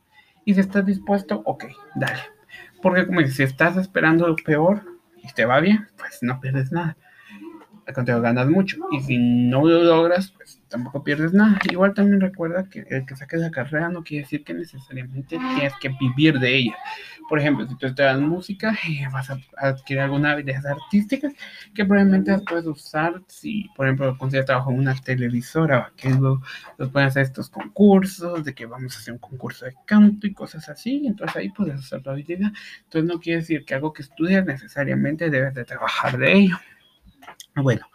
Y 0.45 0.55
si 0.55 0.61
estás 0.61 0.83
dispuesto, 0.83 1.43
ok, 1.45 1.65
dale. 1.93 2.21
Porque 2.81 3.05
como 3.05 3.21
si 3.21 3.43
estás 3.43 3.77
esperando 3.77 4.35
peor 4.43 4.81
y 5.21 5.31
te 5.31 5.45
va 5.45 5.59
bien, 5.59 5.88
pues 5.95 6.23
no 6.23 6.39
pierdes 6.39 6.71
nada. 6.71 6.97
Al 7.89 7.96
contrario, 7.96 8.22
ganas 8.22 8.48
mucho. 8.48 8.77
Y 8.91 9.01
si 9.01 9.17
no 9.17 9.65
lo 9.65 9.81
logras, 9.81 10.31
pues 10.38 10.62
tampoco 10.67 11.03
pierdes 11.03 11.34
nada. 11.34 11.58
Igual 11.72 11.96
también 11.96 12.22
recuerda 12.22 12.69
que 12.69 12.86
el 12.88 13.03
que 13.08 13.15
saques 13.15 13.39
la 13.39 13.50
carrera 13.50 13.89
no 13.89 14.03
quiere 14.03 14.25
decir 14.25 14.43
que 14.43 14.53
necesariamente 14.53 15.39
tienes 15.39 15.74
que 15.81 15.89
vivir 16.00 16.38
de 16.38 16.55
ella. 16.55 16.77
Por 17.27 17.39
ejemplo, 17.39 17.67
si 17.67 17.75
tú 17.75 17.88
estudias 17.88 18.19
música 18.19 18.77
y 18.88 19.03
vas 19.08 19.31
a 19.31 19.39
adquirir 19.58 20.01
alguna 20.01 20.34
habilidad 20.34 20.67
artística 20.67 21.31
que 21.74 21.84
probablemente 21.84 22.38
puedes 22.48 22.67
usar 22.67 23.24
si, 23.25 23.67
por 23.75 23.88
ejemplo, 23.88 24.15
consigues 24.19 24.46
trabajo 24.46 24.69
en 24.69 24.77
una 24.77 24.93
televisora, 24.93 25.91
que 25.98 26.10
los 26.12 26.89
pueden 26.91 27.08
hacer 27.08 27.24
estos 27.24 27.50
concursos, 27.50 28.43
de 28.43 28.53
que 28.53 28.67
vamos 28.67 28.96
a 28.96 29.00
hacer 29.00 29.13
un 29.15 29.19
concurso 29.19 29.65
de 29.65 29.74
canto 29.86 30.27
y 30.27 30.34
cosas 30.34 30.69
así. 30.69 31.08
Entonces 31.08 31.36
ahí 31.38 31.50
puedes 31.50 31.79
usar 31.79 32.03
la 32.05 32.12
habilidad. 32.12 32.51
Entonces 32.84 33.12
no 33.12 33.19
quiere 33.19 33.39
decir 33.39 33.65
que 33.65 33.74
algo 33.74 33.93
que 33.93 34.03
estudias 34.03 34.46
necesariamente 34.46 35.31
debes 35.31 35.55
de 35.55 35.65
trabajar 35.65 36.19
de 36.19 36.34
ello. 36.34 36.58
Bueno, 37.55 37.86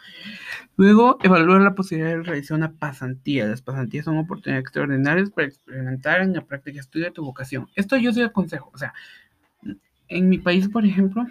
luego 0.76 1.18
evaluar 1.22 1.60
la 1.62 1.74
posibilidad 1.74 2.16
de 2.16 2.22
realizar 2.22 2.56
una 2.56 2.72
pasantía. 2.72 3.46
Las 3.46 3.62
pasantías 3.62 4.04
son 4.04 4.18
oportunidades 4.18 4.64
extraordinarias 4.64 5.30
para 5.30 5.48
experimentar 5.48 6.20
en 6.20 6.34
la 6.34 6.44
práctica 6.44 6.80
estudio 6.80 7.06
de 7.06 7.12
tu 7.12 7.24
vocación. 7.24 7.68
Esto 7.74 7.96
yo 7.96 8.12
sí 8.12 8.22
aconsejo. 8.22 8.70
O 8.74 8.78
sea, 8.78 8.92
en 10.08 10.28
mi 10.28 10.38
país, 10.38 10.68
por 10.68 10.84
ejemplo, 10.84 11.26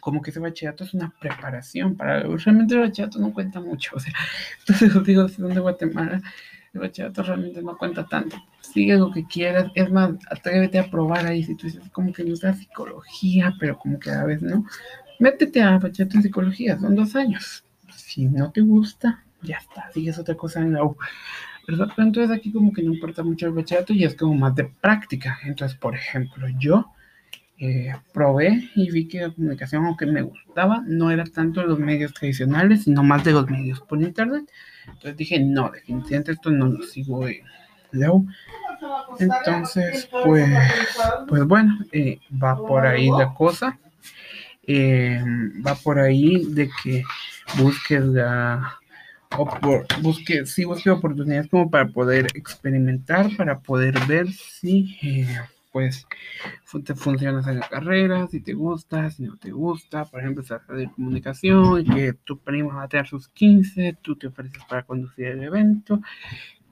como 0.00 0.22
que 0.22 0.30
ese 0.30 0.40
bachillerato 0.40 0.84
es 0.84 0.94
una 0.94 1.12
preparación 1.20 1.96
para 1.96 2.22
realmente 2.22 2.74
el 2.74 2.80
bachillerato 2.80 3.18
no 3.18 3.32
cuenta 3.32 3.60
mucho. 3.60 3.96
O 3.96 4.00
sea, 4.00 4.12
entonces 4.60 4.94
os 4.94 5.04
digo, 5.04 5.28
si 5.28 5.42
de 5.42 5.60
Guatemala, 5.60 6.20
el 6.72 6.80
bachillerato 6.80 7.22
realmente 7.22 7.62
no 7.62 7.76
cuenta 7.76 8.06
tanto. 8.06 8.36
Sigue 8.60 8.96
lo 8.96 9.10
que 9.10 9.26
quieras. 9.26 9.70
Es 9.74 9.90
más, 9.90 10.12
atrévete 10.30 10.78
a 10.78 10.90
probar 10.90 11.26
ahí. 11.26 11.42
Si 11.42 11.56
tú 11.56 11.66
dices 11.66 11.82
como 11.90 12.12
que 12.12 12.22
no 12.22 12.30
gusta 12.30 12.54
psicología, 12.54 13.54
pero 13.58 13.78
como 13.78 13.98
que 13.98 14.10
a 14.10 14.24
veces 14.24 14.42
no 14.42 14.64
métete 15.18 15.62
a 15.62 15.78
bachillerato 15.78 16.16
en 16.16 16.22
psicología, 16.22 16.78
son 16.78 16.94
dos 16.94 17.14
años. 17.16 17.64
Si 17.94 18.26
no 18.26 18.50
te 18.50 18.60
gusta, 18.60 19.24
ya 19.42 19.56
está, 19.56 19.90
sigues 19.92 20.18
otra 20.18 20.34
cosa 20.34 20.60
en 20.60 20.72
la 20.72 20.84
U. 20.84 20.96
Entonces 21.68 22.30
aquí 22.30 22.52
como 22.52 22.72
que 22.72 22.82
no 22.82 22.92
importa 22.92 23.22
mucho 23.22 23.46
el 23.46 23.52
bachillerato 23.52 23.92
y 23.92 24.04
es 24.04 24.14
como 24.14 24.34
más 24.34 24.54
de 24.54 24.64
práctica. 24.64 25.38
Entonces, 25.44 25.76
por 25.76 25.94
ejemplo, 25.94 26.46
yo 26.58 26.92
eh, 27.58 27.94
probé 28.12 28.70
y 28.74 28.90
vi 28.90 29.08
que 29.08 29.22
la 29.22 29.30
comunicación, 29.30 29.84
aunque 29.84 30.06
me 30.06 30.22
gustaba, 30.22 30.82
no 30.86 31.10
era 31.10 31.24
tanto 31.24 31.62
los 31.64 31.78
medios 31.78 32.12
tradicionales, 32.12 32.84
sino 32.84 33.02
más 33.02 33.24
de 33.24 33.32
los 33.32 33.48
medios 33.48 33.80
por 33.80 34.00
internet. 34.00 34.44
Entonces 34.86 35.16
dije, 35.16 35.40
no, 35.40 35.70
definitivamente 35.70 36.32
esto 36.32 36.50
no 36.50 36.66
lo 36.66 36.82
sigo 36.82 37.26
en 37.26 37.40
la 37.92 38.12
U. 38.12 38.28
Entonces, 39.18 40.08
pues, 40.24 40.50
pues 41.26 41.44
bueno, 41.46 41.78
eh, 41.92 42.20
va 42.42 42.56
por 42.56 42.86
ahí 42.86 43.10
la 43.10 43.32
cosa. 43.34 43.78
Eh, 44.66 45.22
va 45.64 45.74
por 45.76 45.98
ahí 45.98 46.44
de 46.46 46.68
que 46.82 47.02
busques 47.56 48.04
la 48.04 48.78
busque, 50.02 50.46
sí, 50.46 50.64
busque 50.64 50.90
oportunidades 50.90 51.48
como 51.50 51.70
para 51.70 51.88
poder 51.88 52.26
experimentar, 52.34 53.34
para 53.36 53.58
poder 53.58 53.94
ver 54.06 54.32
si 54.32 54.96
eh, 55.02 55.26
pues 55.72 56.06
te 56.84 56.94
funcionas 56.94 57.46
en 57.48 57.58
la 57.58 57.68
carrera, 57.68 58.26
si 58.28 58.40
te 58.40 58.54
gusta, 58.54 59.10
si 59.10 59.24
no 59.24 59.36
te 59.36 59.50
gusta, 59.50 60.04
por 60.06 60.20
ejemplo, 60.20 60.42
esa 60.42 60.58
de 60.68 60.90
comunicación, 60.90 61.84
que 61.84 62.14
tu 62.14 62.38
primo 62.38 62.74
va 62.74 62.84
a 62.84 62.88
tener 62.88 63.06
sus 63.06 63.28
15, 63.28 63.98
tú 64.00 64.16
te 64.16 64.28
ofreces 64.28 64.62
para 64.68 64.84
conducir 64.84 65.26
el 65.26 65.42
evento, 65.42 66.00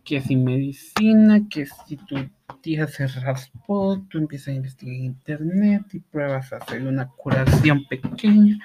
que 0.05 0.21
si 0.21 0.37
medicina, 0.37 1.41
que 1.49 1.67
si 1.67 1.97
tu 1.97 2.17
tía 2.61 2.87
se 2.87 3.07
raspó, 3.07 4.01
tú 4.09 4.19
empiezas 4.19 4.49
a 4.49 4.53
investigar 4.53 4.95
en 4.95 5.05
internet 5.05 5.83
y 5.93 6.01
pruebas 6.01 6.53
a 6.53 6.59
hacer 6.59 6.87
una 6.87 7.09
curación 7.09 7.87
pequeña. 7.87 8.59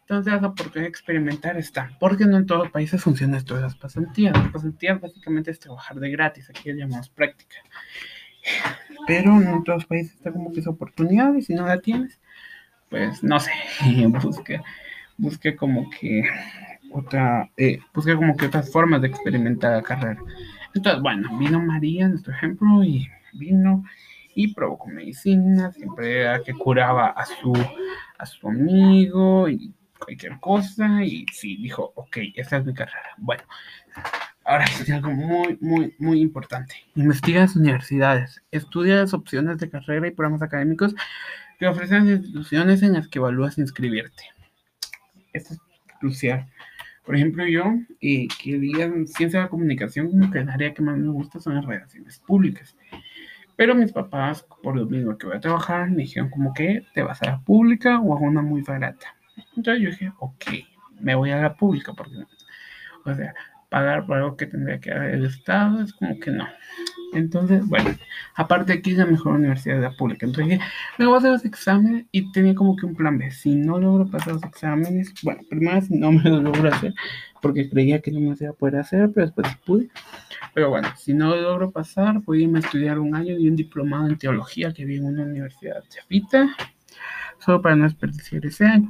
Entonces 0.00 0.40
la 0.40 0.48
oportunidad 0.48 0.82
de 0.82 0.88
experimentar 0.88 1.56
está, 1.56 1.90
porque 2.00 2.24
no 2.24 2.36
en 2.38 2.46
todos 2.46 2.64
los 2.64 2.70
países 2.72 3.02
funciona 3.02 3.36
esto 3.36 3.60
las 3.60 3.76
pasantías. 3.76 4.36
Las 4.36 4.50
pasantías 4.50 5.00
básicamente 5.00 5.50
es 5.50 5.58
trabajar 5.58 5.98
de 5.98 6.10
gratis, 6.10 6.50
aquí 6.50 6.70
le 6.70 6.78
llamamos 6.78 7.08
práctica. 7.08 7.56
Pero 9.06 9.40
en 9.40 9.62
los 9.66 9.86
países 9.86 10.14
está 10.14 10.32
como 10.32 10.52
que 10.52 10.60
esa 10.60 10.70
oportunidad 10.70 11.34
y 11.34 11.42
si 11.42 11.54
no 11.54 11.66
la 11.66 11.80
tienes, 11.80 12.20
pues 12.88 13.22
no 13.22 13.38
sé, 13.40 13.50
busque, 14.22 14.60
busque 15.18 15.56
como 15.56 15.90
que 15.90 16.22
otra, 16.92 17.50
eh, 17.56 17.80
como 17.92 18.36
que 18.36 18.46
otras 18.46 18.70
formas 18.70 19.02
de 19.02 19.08
experimentar 19.08 19.72
la 19.72 19.82
carrera. 19.82 20.20
Entonces, 20.76 21.02
bueno, 21.02 21.38
vino 21.38 21.60
María, 21.60 22.08
nuestro 22.08 22.32
ejemplo, 22.32 22.84
y 22.84 23.08
vino 23.32 23.84
y 24.34 24.52
probó 24.52 24.86
medicina, 24.86 25.72
siempre 25.72 26.20
era 26.20 26.42
que 26.42 26.52
curaba 26.52 27.08
a 27.08 27.24
su, 27.24 27.54
a 28.18 28.26
su 28.26 28.48
amigo 28.48 29.48
y 29.48 29.72
cualquier 29.98 30.38
cosa, 30.40 31.02
y 31.02 31.24
sí, 31.32 31.56
dijo, 31.56 31.92
ok, 31.96 32.18
esta 32.34 32.58
es 32.58 32.66
mi 32.66 32.74
carrera. 32.74 33.14
Bueno, 33.16 33.42
ahora 34.44 34.66
sí, 34.66 34.92
algo 34.92 35.10
muy, 35.10 35.56
muy, 35.62 35.94
muy 35.98 36.20
importante. 36.20 36.74
Investiga 36.94 37.40
las 37.40 37.56
universidades, 37.56 38.42
estudia 38.50 38.96
las 38.96 39.14
opciones 39.14 39.56
de 39.56 39.70
carrera 39.70 40.06
y 40.06 40.10
programas 40.10 40.42
académicos 40.42 40.94
que 41.58 41.66
ofrecen 41.66 42.10
las 42.10 42.18
instituciones 42.18 42.82
en 42.82 42.92
las 42.92 43.08
que 43.08 43.18
evalúas 43.18 43.56
inscribirte. 43.56 44.24
Esto 45.32 45.54
es 45.54 45.60
crucial. 45.98 46.46
Por 47.06 47.14
ejemplo, 47.14 47.46
yo 47.46 47.62
eh, 48.00 48.26
quería 48.42 48.90
ciencia 49.06 49.38
de 49.38 49.44
la 49.44 49.48
comunicación, 49.48 50.10
como 50.10 50.28
que 50.30 50.40
el 50.40 50.50
área 50.50 50.74
que 50.74 50.82
más 50.82 50.98
me 50.98 51.08
gusta 51.08 51.38
son 51.38 51.54
las 51.54 51.64
relaciones 51.64 52.18
públicas. 52.18 52.76
Pero 53.54 53.76
mis 53.76 53.92
papás, 53.92 54.44
por 54.62 54.76
lo 54.76 54.86
mismo 54.86 55.16
que 55.16 55.28
voy 55.28 55.36
a 55.36 55.40
trabajar, 55.40 55.88
me 55.88 56.02
dijeron 56.02 56.28
como 56.30 56.52
que 56.52 56.84
te 56.94 57.02
vas 57.02 57.22
a 57.22 57.26
la 57.26 57.40
pública 57.40 58.00
o 58.00 58.14
a 58.14 58.20
una 58.20 58.42
muy 58.42 58.62
barata. 58.62 59.14
Entonces 59.56 59.82
yo 59.82 59.90
dije, 59.90 60.12
ok, 60.18 60.44
me 61.00 61.14
voy 61.14 61.30
a 61.30 61.40
la 61.40 61.54
pública 61.54 61.92
porque, 61.94 62.16
o 63.04 63.14
sea, 63.14 63.34
pagar 63.68 64.06
por 64.06 64.16
algo 64.16 64.36
que 64.36 64.46
tendría 64.46 64.80
que 64.80 64.92
haber 64.92 65.14
el 65.14 65.26
Estado, 65.26 65.82
es 65.82 65.92
como 65.92 66.18
que 66.20 66.30
no. 66.30 66.46
Entonces, 67.12 67.66
bueno, 67.66 67.90
aparte 68.34 68.74
aquí 68.74 68.90
es 68.92 68.98
la 68.98 69.06
mejor 69.06 69.34
universidad 69.34 69.96
pública. 69.96 70.26
Entonces 70.26 70.58
dije, 70.58 70.70
me 70.98 71.06
voy 71.06 71.14
a 71.14 71.18
hacer 71.18 71.30
los 71.32 71.44
exámenes 71.44 72.06
y 72.12 72.30
tenía 72.32 72.54
como 72.54 72.76
que 72.76 72.86
un 72.86 72.94
plan 72.94 73.16
B. 73.16 73.30
Si 73.30 73.54
no 73.54 73.78
logro 73.78 74.06
pasar 74.06 74.34
los 74.34 74.44
exámenes, 74.44 75.14
bueno, 75.22 75.40
primero 75.48 75.80
si 75.80 75.96
no 75.96 76.12
me 76.12 76.22
lo 76.24 76.40
logro 76.42 76.68
hacer, 76.68 76.94
porque 77.40 77.68
creía 77.70 78.00
que 78.00 78.10
no 78.10 78.20
me 78.20 78.36
iba 78.38 78.50
a 78.50 78.52
poder 78.52 78.76
hacer, 78.76 79.10
pero 79.14 79.26
después 79.26 79.56
pude. 79.64 79.88
Pero 80.54 80.70
bueno, 80.70 80.88
si 80.96 81.14
no 81.14 81.34
logro 81.34 81.70
pasar, 81.70 82.20
voy 82.20 82.44
a 82.44 82.58
estudiar 82.58 82.98
un 82.98 83.14
año 83.14 83.36
y 83.38 83.48
un 83.48 83.56
diplomado 83.56 84.08
en 84.08 84.18
teología 84.18 84.72
que 84.72 84.84
vi 84.84 84.96
en 84.96 85.04
una 85.04 85.22
universidad 85.22 85.82
chafita, 85.88 86.54
solo 87.38 87.62
para 87.62 87.76
no 87.76 87.84
desperdiciar 87.84 88.44
ese 88.44 88.66
año. 88.66 88.88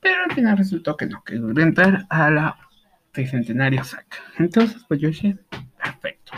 Pero 0.00 0.24
al 0.24 0.32
final 0.32 0.56
resultó 0.56 0.96
que 0.96 1.06
no, 1.06 1.22
que 1.22 1.36
logré 1.36 1.62
entrar 1.62 2.06
a 2.08 2.30
la 2.30 2.69
Tricentenario 3.12 3.84
SAC. 3.84 4.06
Entonces, 4.38 4.84
pues 4.88 5.00
yo 5.00 5.08
dije, 5.08 5.36
perfecto. 5.82 6.32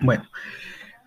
Bueno, 0.00 0.28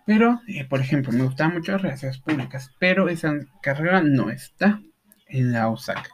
pero, 0.05 0.41
eh, 0.47 0.65
por 0.65 0.81
ejemplo, 0.81 1.11
me 1.11 1.23
gustaban 1.23 1.55
mucho 1.55 1.71
las 1.73 1.81
relaciones 1.81 2.17
públicas, 2.19 2.71
pero 2.79 3.07
esa 3.07 3.33
carrera 3.61 4.01
no 4.01 4.29
está 4.29 4.81
en 5.27 5.53
la 5.53 5.69
USAC. 5.69 6.09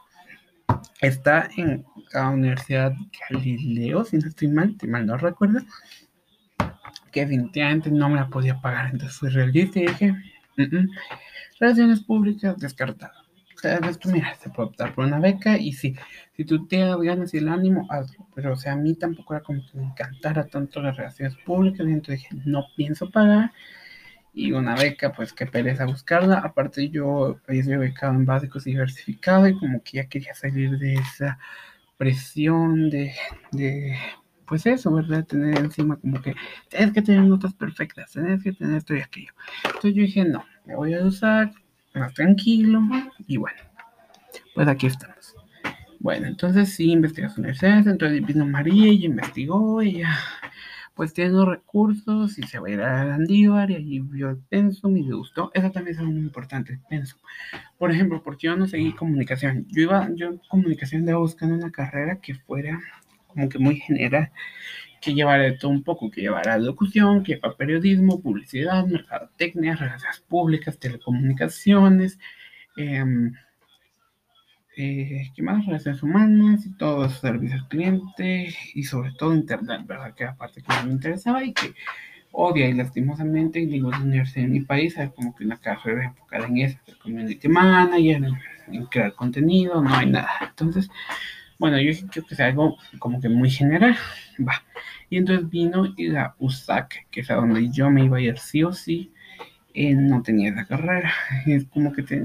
Está 1.00 1.48
en 1.56 1.84
la 2.12 2.30
Universidad 2.30 2.92
Galileo, 3.28 4.04
si 4.04 4.18
no 4.18 4.28
estoy 4.28 4.48
mal, 4.48 4.76
si 4.80 4.86
mal 4.86 5.06
no 5.06 5.16
recuerdo, 5.16 5.60
que 7.10 7.20
definitivamente 7.20 7.90
no 7.90 8.08
me 8.08 8.16
la 8.16 8.28
podía 8.28 8.60
pagar. 8.60 8.90
Entonces 8.92 9.18
fui 9.18 9.30
realista 9.30 9.80
y 9.80 9.86
dije, 9.86 10.14
relaciones 11.58 12.00
públicas 12.00 12.56
descartado. 12.58 13.29
Sea, 13.60 13.76
esto, 13.76 14.08
mira, 14.08 14.34
se 14.36 14.48
puede 14.48 14.70
optar 14.70 14.94
por 14.94 15.04
una 15.04 15.20
beca 15.20 15.58
y 15.58 15.72
si, 15.72 15.94
si 16.32 16.44
tú 16.46 16.66
tienes 16.66 16.96
ganas 16.96 17.34
y 17.34 17.38
el 17.38 17.48
ánimo, 17.48 17.86
hazlo. 17.90 18.26
Pero, 18.34 18.54
o 18.54 18.56
sea, 18.56 18.72
a 18.72 18.76
mí 18.76 18.94
tampoco 18.94 19.34
era 19.34 19.42
como 19.42 19.60
que 19.60 19.76
me 19.76 19.84
encantara 19.84 20.46
tanto 20.46 20.80
las 20.80 20.96
relaciones 20.96 21.36
públicas. 21.44 21.86
Y 21.86 21.90
entonces 21.92 22.22
dije, 22.22 22.42
no 22.46 22.64
pienso 22.76 23.10
pagar. 23.10 23.52
Y 24.32 24.52
una 24.52 24.76
beca, 24.76 25.12
pues 25.12 25.32
qué 25.34 25.44
pereza 25.46 25.84
buscarla. 25.84 26.38
Aparte, 26.38 26.88
yo 26.88 27.38
sido 27.48 27.80
becado 27.80 28.14
en 28.14 28.24
básicos 28.24 28.66
y 28.66 28.70
diversificado 28.70 29.46
y 29.46 29.58
como 29.58 29.82
que 29.82 29.98
ya 29.98 30.08
quería 30.08 30.34
salir 30.34 30.78
de 30.78 30.94
esa 30.94 31.38
presión 31.98 32.88
de, 32.88 33.12
de 33.52 33.94
pues 34.46 34.64
eso, 34.66 34.92
¿verdad? 34.94 35.26
Tener 35.26 35.58
encima 35.58 35.96
como 35.96 36.22
que 36.22 36.34
tienes 36.70 36.92
que 36.92 37.02
tener 37.02 37.22
notas 37.22 37.52
perfectas, 37.54 38.12
tienes 38.12 38.42
que 38.42 38.52
tener 38.52 38.78
esto 38.78 38.94
y 38.94 39.00
aquello. 39.00 39.32
Entonces 39.64 39.94
yo 39.94 40.02
dije, 40.02 40.24
no, 40.24 40.44
me 40.64 40.76
voy 40.76 40.94
a 40.94 41.04
usar 41.04 41.52
más 41.94 42.14
tranquilo 42.14 42.80
y 43.26 43.36
bueno, 43.36 43.58
pues 44.54 44.68
aquí 44.68 44.86
estamos. 44.86 45.34
Bueno, 45.98 46.26
entonces 46.26 46.74
sí, 46.74 46.92
investigas 46.92 47.36
universidades, 47.36 47.86
entonces 47.86 48.24
vino 48.24 48.46
María 48.46 48.88
y 48.88 49.04
investigó 49.04 49.82
ya, 49.82 50.16
pues 50.94 51.12
tiene 51.12 51.32
los 51.32 51.46
recursos 51.46 52.38
y 52.38 52.42
se 52.44 52.58
va 52.58 52.68
a 52.68 52.70
ir 52.70 52.80
a 52.80 53.04
Landívar 53.04 53.70
y 53.70 53.76
allí 53.76 54.00
vio 54.00 54.30
el 54.30 54.38
pensum 54.38 54.96
y 54.96 55.02
le 55.02 55.14
gustó. 55.14 55.50
Eso 55.52 55.70
también 55.70 55.96
es 55.96 56.02
muy 56.02 56.20
importante, 56.20 56.72
el 56.72 56.80
pensum. 56.88 57.20
Por 57.78 57.90
ejemplo, 57.90 58.22
porque 58.22 58.46
yo 58.46 58.56
no 58.56 58.66
seguí 58.66 58.94
comunicación. 58.94 59.66
Yo 59.68 59.82
iba, 59.82 60.08
yo 60.14 60.40
comunicación 60.48 61.02
estaba 61.02 61.18
buscando 61.18 61.54
una 61.54 61.70
carrera 61.70 62.20
que 62.20 62.34
fuera 62.34 62.80
como 63.26 63.48
que 63.48 63.58
muy 63.58 63.76
general, 63.76 64.30
que 65.00 65.14
llevara 65.14 65.44
de 65.44 65.52
todo 65.52 65.70
un 65.70 65.82
poco, 65.82 66.10
que 66.10 66.20
llevara 66.20 66.58
locución, 66.58 67.22
que 67.22 67.34
llevara 67.34 67.56
periodismo, 67.56 68.20
publicidad, 68.20 68.86
mercadotecnia, 68.86 69.76
relaciones 69.76 70.20
públicas, 70.20 70.78
telecomunicaciones, 70.78 72.18
eh, 72.76 73.04
eh, 74.76 75.30
¿qué 75.34 75.42
más? 75.42 75.66
Relaciones 75.66 76.02
humanas 76.02 76.64
y 76.66 76.72
todos 76.76 77.18
servicios 77.18 77.62
al 77.62 77.68
cliente 77.68 78.54
y 78.74 78.82
sobre 78.84 79.12
todo 79.12 79.34
internet, 79.34 79.82
¿verdad? 79.86 80.14
Que 80.14 80.24
aparte 80.24 80.62
que 80.62 80.86
me 80.86 80.92
interesaba 80.92 81.44
y 81.44 81.52
que 81.52 81.74
odia 82.32 82.68
y 82.68 82.74
lastimosamente, 82.74 83.66
digo, 83.66 83.90
la 83.90 83.98
universidad 83.98 84.44
en 84.44 84.52
mi 84.52 84.60
país 84.60 84.96
hay 84.96 85.10
como 85.10 85.34
que 85.34 85.44
una 85.44 85.58
carrera 85.58 86.04
enfocada 86.04 86.46
en 86.46 86.58
eso, 86.58 86.78
el 86.86 86.98
community 86.98 87.48
manager, 87.48 88.16
en, 88.16 88.74
en 88.74 88.86
crear 88.86 89.14
contenido, 89.14 89.82
no 89.82 89.94
hay 89.94 90.06
nada. 90.06 90.30
Entonces, 90.48 90.88
bueno, 91.60 91.78
yo 91.78 91.92
creo 92.10 92.24
que 92.24 92.34
sea 92.34 92.46
algo 92.46 92.78
como 92.98 93.20
que 93.20 93.28
muy 93.28 93.50
general. 93.50 93.94
Va. 94.40 94.64
Y 95.10 95.18
entonces 95.18 95.48
vino 95.50 95.92
y 95.94 96.08
la 96.08 96.34
USAC, 96.38 97.06
que 97.10 97.20
es 97.20 97.30
a 97.30 97.34
donde 97.34 97.68
yo 97.70 97.90
me 97.90 98.04
iba 98.04 98.16
a 98.16 98.20
ir 98.20 98.38
sí 98.38 98.64
o 98.64 98.72
sí. 98.72 99.12
Eh, 99.74 99.94
no 99.94 100.22
tenía 100.22 100.50
esa 100.50 100.64
carrera. 100.64 101.12
Es 101.46 101.66
como 101.66 101.92
que 101.92 102.02
te, 102.02 102.18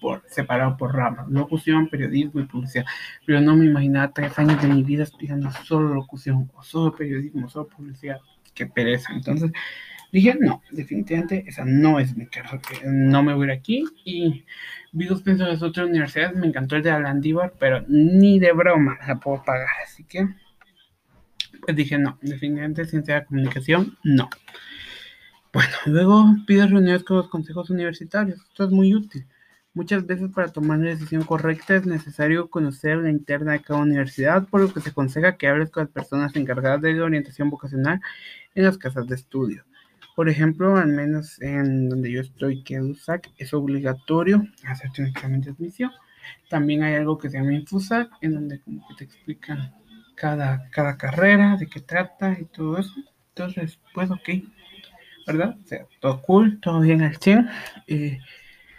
por, 0.00 0.24
separado 0.26 0.76
por 0.76 0.92
ramas. 0.92 1.28
Locución, 1.28 1.88
periodismo 1.88 2.40
y 2.40 2.46
publicidad. 2.46 2.84
Pero 3.24 3.40
no 3.40 3.56
me 3.56 3.66
imaginaba 3.66 4.12
tres 4.12 4.36
años 4.40 4.60
de 4.60 4.66
mi 4.66 4.82
vida 4.82 5.04
estudiando 5.04 5.52
solo 5.64 5.94
locución, 5.94 6.50
o 6.54 6.62
solo 6.64 6.94
periodismo, 6.94 7.48
solo 7.48 7.68
publicidad. 7.68 8.18
Qué 8.54 8.66
pereza. 8.66 9.12
Entonces 9.12 9.52
dije, 10.12 10.36
no, 10.38 10.62
definitivamente 10.70 11.44
esa 11.46 11.64
no 11.64 12.00
es 12.00 12.16
mi 12.16 12.26
carrera. 12.26 12.60
No 12.84 13.22
me 13.22 13.34
voy 13.34 13.44
a 13.48 13.52
ir 13.52 13.58
aquí. 13.58 13.84
Y 14.04 14.44
Vi 14.92 15.06
dos 15.06 15.24
en 15.24 15.38
las 15.38 15.62
otras 15.62 15.88
universidades, 15.88 16.36
me 16.36 16.48
encantó 16.48 16.74
el 16.74 16.82
de 16.82 16.90
Alandívar, 16.90 17.54
pero 17.60 17.84
ni 17.86 18.40
de 18.40 18.52
broma 18.52 18.98
la 19.06 19.20
puedo 19.20 19.42
pagar. 19.44 19.68
Así 19.84 20.02
que, 20.02 20.28
pues 21.62 21.76
dije, 21.76 21.96
no, 21.96 22.18
definitivamente 22.22 22.84
ciencia 22.86 23.20
de 23.20 23.24
comunicación, 23.26 23.96
no. 24.02 24.28
Bueno, 25.52 25.70
luego 25.86 26.26
pides 26.46 26.70
reuniones 26.70 27.04
con 27.04 27.18
los 27.18 27.28
consejos 27.28 27.70
universitarios. 27.70 28.40
Esto 28.40 28.64
es 28.64 28.70
muy 28.70 28.94
útil. 28.94 29.26
Muchas 29.74 30.04
veces 30.06 30.30
para 30.34 30.48
tomar 30.48 30.78
una 30.78 30.88
decisión 30.88 31.22
correcta 31.22 31.76
es 31.76 31.86
necesario 31.86 32.50
conocer 32.50 32.98
la 32.98 33.10
interna 33.10 33.52
de 33.52 33.62
cada 33.62 33.80
universidad, 33.80 34.48
por 34.48 34.60
lo 34.60 34.72
que 34.72 34.80
se 34.80 34.90
aconseja 34.90 35.36
que 35.36 35.46
hables 35.46 35.70
con 35.70 35.84
las 35.84 35.92
personas 35.92 36.34
encargadas 36.34 36.80
de 36.80 36.94
la 36.94 37.04
orientación 37.04 37.50
vocacional 37.50 38.00
en 38.56 38.64
las 38.64 38.76
casas 38.78 39.06
de 39.06 39.14
estudio. 39.14 39.64
Por 40.16 40.28
ejemplo, 40.28 40.76
al 40.76 40.88
menos 40.88 41.40
en 41.40 41.88
donde 41.88 42.10
yo 42.12 42.20
estoy, 42.20 42.62
que 42.62 42.80
USAC, 42.80 43.30
es 43.38 43.54
obligatorio 43.54 44.44
hacerte 44.66 45.02
un 45.02 45.08
examen 45.08 45.40
de 45.40 45.50
admisión. 45.50 45.90
También 46.48 46.82
hay 46.82 46.94
algo 46.94 47.18
que 47.18 47.30
se 47.30 47.38
llama 47.38 47.54
Infusac, 47.54 48.10
en 48.20 48.34
donde 48.34 48.60
como 48.60 48.86
que 48.88 48.94
te 48.96 49.04
explican 49.04 49.74
cada, 50.14 50.68
cada 50.70 50.96
carrera, 50.96 51.56
de 51.56 51.66
qué 51.66 51.80
trata 51.80 52.36
y 52.38 52.44
todo 52.44 52.78
eso. 52.78 52.92
Entonces, 53.28 53.78
pues 53.94 54.10
ok, 54.10 54.28
¿verdad? 55.26 55.56
O 55.62 55.66
sea, 55.66 55.86
todo 56.00 56.20
cool, 56.22 56.60
todo 56.60 56.80
bien 56.80 57.02
al 57.02 57.16
100. 57.16 57.48
Eh, 57.86 58.18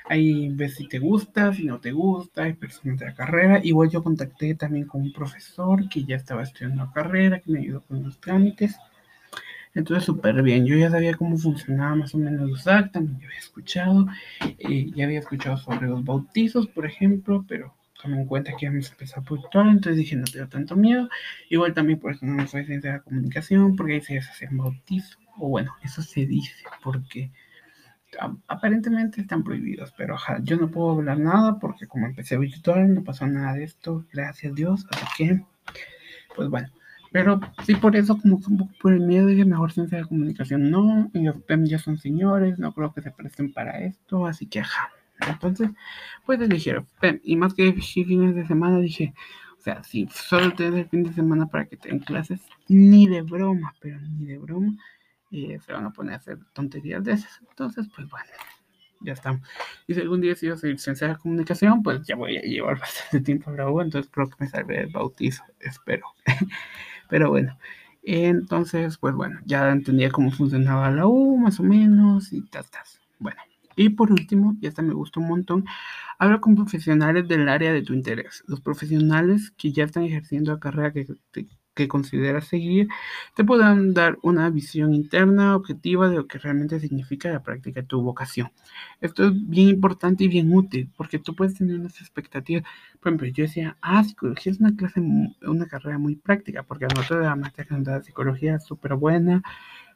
ahí 0.08 0.50
ves 0.50 0.76
si 0.76 0.88
te 0.88 1.00
gusta, 1.00 1.54
si 1.54 1.64
no 1.64 1.80
te 1.80 1.92
gusta, 1.92 2.44
hay 2.44 2.54
personas 2.54 3.00
de 3.00 3.06
la 3.06 3.16
carrera. 3.16 3.60
Igual 3.64 3.90
yo 3.90 4.04
contacté 4.04 4.56
también 4.56 4.86
con 4.86 5.02
un 5.02 5.14
profesor 5.14 5.88
que 5.90 6.04
ya 6.04 6.16
estaba 6.16 6.44
estudiando 6.44 6.86
la 6.86 6.92
carrera, 6.92 7.40
que 7.40 7.52
me 7.52 7.60
ayudó 7.60 7.82
con 7.82 8.04
los 8.04 8.20
trámites. 8.20 8.76
Entonces, 9.74 10.06
súper 10.06 10.42
bien. 10.44 10.66
Yo 10.66 10.76
ya 10.76 10.90
sabía 10.90 11.16
cómo 11.16 11.38
funcionaba 11.38 11.96
más 11.96 12.14
o 12.14 12.18
menos 12.18 12.50
USAC, 12.50 12.92
también 12.92 13.20
ya 13.20 13.28
había 13.28 13.40
escuchado. 13.40 14.08
Eh, 14.60 14.92
ya 14.94 15.06
había 15.06 15.20
escuchado 15.20 15.58
sobre 15.58 15.88
los 15.88 16.04
bautizos, 16.04 16.68
por 16.68 16.86
ejemplo, 16.86 17.46
pero 17.48 17.74
tomé 18.02 18.20
en 18.22 18.26
cuenta 18.26 18.52
que 18.58 18.66
íbamos 18.66 18.90
a 18.90 18.94
empezar 18.94 19.24
por 19.24 19.50
todo, 19.50 19.64
entonces 19.70 19.98
dije, 19.98 20.16
no 20.16 20.26
tengo 20.26 20.48
tanto 20.48 20.76
miedo. 20.76 21.08
Igual 21.50 21.74
también 21.74 22.00
por 22.00 22.12
eso 22.12 22.26
no 22.26 22.34
me 22.34 22.48
soy 22.48 22.66
ciencia 22.66 22.92
de 22.92 22.98
la 22.98 23.04
comunicación, 23.04 23.76
porque 23.76 23.94
ahí 23.94 24.02
se 24.02 24.20
hacían 24.20 24.58
bautizos. 24.58 25.18
O 25.38 25.48
bueno, 25.50 25.74
eso 25.84 26.02
se 26.02 26.26
dice, 26.26 26.54
porque 26.84 27.32
aparentemente 28.48 29.22
están 29.22 29.44
prohibidos, 29.44 29.94
pero 29.98 30.18
yo 30.44 30.58
no 30.58 30.70
puedo 30.70 30.92
hablar 30.92 31.18
nada 31.20 31.60
porque 31.60 31.88
como 31.88 32.08
empecé 32.08 32.36
a 32.36 32.40
virtual 32.40 32.94
no 32.94 33.04
pasó 33.04 33.26
nada 33.26 33.54
de 33.54 33.64
esto, 33.64 34.06
gracias 34.12 34.52
a 34.52 34.56
Dios, 34.56 34.86
así 34.92 35.06
que, 35.18 35.46
pues 36.36 36.50
bueno. 36.50 36.68
Pero 37.12 37.42
sí, 37.66 37.76
por 37.76 37.96
eso, 37.96 38.18
como 38.18 38.38
un 38.38 38.58
poco 38.58 38.72
por 38.82 38.94
el 38.94 39.02
miedo, 39.02 39.28
dije 39.28 39.44
mejor 39.44 39.72
ciencia 39.72 39.98
de 39.98 40.06
comunicación 40.06 40.72
no. 40.72 41.12
Y 41.14 41.24
los 41.24 41.42
PEM 41.44 41.66
ya 41.66 41.78
son 41.78 41.98
señores, 41.98 42.58
no 42.58 42.74
creo 42.74 42.94
que 42.94 43.02
se 43.02 43.12
presten 43.12 43.52
para 43.52 43.80
esto, 43.82 44.26
así 44.26 44.48
que 44.48 44.62
ajá. 44.62 44.92
Entonces, 45.28 45.70
pues 46.26 46.40
eligieron 46.40 46.88
PEM. 47.00 47.20
Y 47.24 47.36
más 47.36 47.54
que 47.54 47.74
fines 47.74 48.36
de 48.36 48.48
semana, 48.48 48.80
dije, 48.80 49.14
o 49.58 49.62
sea, 49.62 49.84
si 49.84 50.08
solo 50.08 50.54
tienes 50.54 50.80
el 50.80 50.90
fin 50.90 51.04
de 51.04 51.14
semana 51.14 51.48
para 51.48 51.66
que 51.66 51.78
te 51.78 51.90
den 51.90 52.00
clases, 52.00 52.42
ni 52.68 53.08
de 53.08 53.22
broma, 53.22 53.76
pero 53.80 54.00
ni 54.00 54.26
de 54.26 54.40
broma, 54.40 54.74
eh, 55.32 55.60
se 55.66 55.74
van 55.74 55.86
a 55.86 55.92
poner 55.92 56.14
a 56.14 56.18
hacer 56.18 56.40
tonterías 56.54 57.04
de 57.04 57.14
esas. 57.14 57.42
Entonces, 57.48 57.88
pues 57.96 58.10
bueno, 58.10 58.30
ya 59.02 59.14
estamos. 59.14 59.42
Y 59.86 59.94
si 59.94 60.02
algún 60.02 60.22
día 60.22 60.34
a 60.34 60.36
seguir 60.36 60.80
ciencia 60.80 61.10
de 61.10 61.18
comunicación, 61.18 61.84
pues 61.84 62.08
ya 62.08 62.16
voy 62.16 62.38
a 62.38 62.42
llevar 62.42 62.80
bastante 62.80 63.20
tiempo 63.20 63.52
U, 63.52 63.82
entonces 63.82 64.10
creo 64.12 64.30
que 64.30 64.36
me 64.40 64.48
salve 64.48 64.82
el 64.82 64.88
bautizo, 64.88 65.44
espero. 65.60 66.08
Pero 67.12 67.30
bueno, 67.30 67.58
entonces, 68.04 68.98
pues 68.98 69.14
bueno, 69.14 69.42
ya 69.46 69.70
entendía 69.70 70.12
cómo 70.12 70.32
funcionaba 70.32 70.90
la 70.92 71.08
U, 71.08 71.38
más 71.38 71.60
o 71.60 71.64
menos, 71.64 72.32
y 72.32 72.42
tal, 72.44 72.66
tal. 72.72 72.84
Bueno, 73.20 73.42
y 73.76 73.90
por 73.90 74.12
último, 74.14 74.56
y 74.62 74.68
esta 74.68 74.82
me 74.82 74.94
gustó 74.94 75.20
un 75.20 75.28
montón, 75.28 75.66
habla 76.20 76.40
con 76.40 76.56
profesionales 76.56 77.28
del 77.28 77.50
área 77.50 77.74
de 77.74 77.84
tu 77.84 77.94
interés. 77.94 78.44
Los 78.48 78.62
profesionales 78.62 79.52
que 79.58 79.74
ya 79.74 79.84
están 79.84 80.04
ejerciendo 80.04 80.54
la 80.54 80.60
carrera 80.60 80.94
que 80.94 81.06
que 81.82 81.88
consideras 81.88 82.48
seguir 82.48 82.88
te 83.36 83.44
puedan 83.44 83.94
dar 83.94 84.18
una 84.24 84.50
visión 84.50 84.94
interna, 84.94 85.56
objetiva 85.56 86.10
de 86.10 86.16
lo 86.18 86.28
que 86.28 86.38
realmente 86.38 86.80
significa 86.80 87.30
la 87.32 87.44
práctica 87.44 87.82
de 87.82 87.88
tu 87.88 88.02
vocación. 88.02 88.52
Esto 89.02 89.26
es 89.26 89.50
bien 89.50 89.70
importante 89.70 90.24
y 90.24 90.28
bien 90.28 90.54
útil 90.54 90.90
porque 90.96 91.20
tú 91.20 91.36
puedes 91.36 91.56
tener 91.56 91.80
unas 91.80 92.00
expectativas. 92.02 92.64
Por 93.00 93.10
ejemplo, 93.10 93.28
yo 93.28 93.44
decía, 93.44 93.78
ah, 93.82 94.04
psicología 94.04 94.52
es 94.52 94.60
una 94.60 94.76
clase, 94.76 95.02
una 95.42 95.68
carrera 95.68 95.98
muy 95.98 96.16
práctica 96.16 96.64
porque 96.64 96.86
a 96.86 96.90
nosotros 96.90 97.24
la 97.24 97.36
maestra 97.36 97.66
que 97.66 98.04
psicología 98.04 98.56
es 98.56 98.66
súper 98.66 98.96
buena 98.96 99.42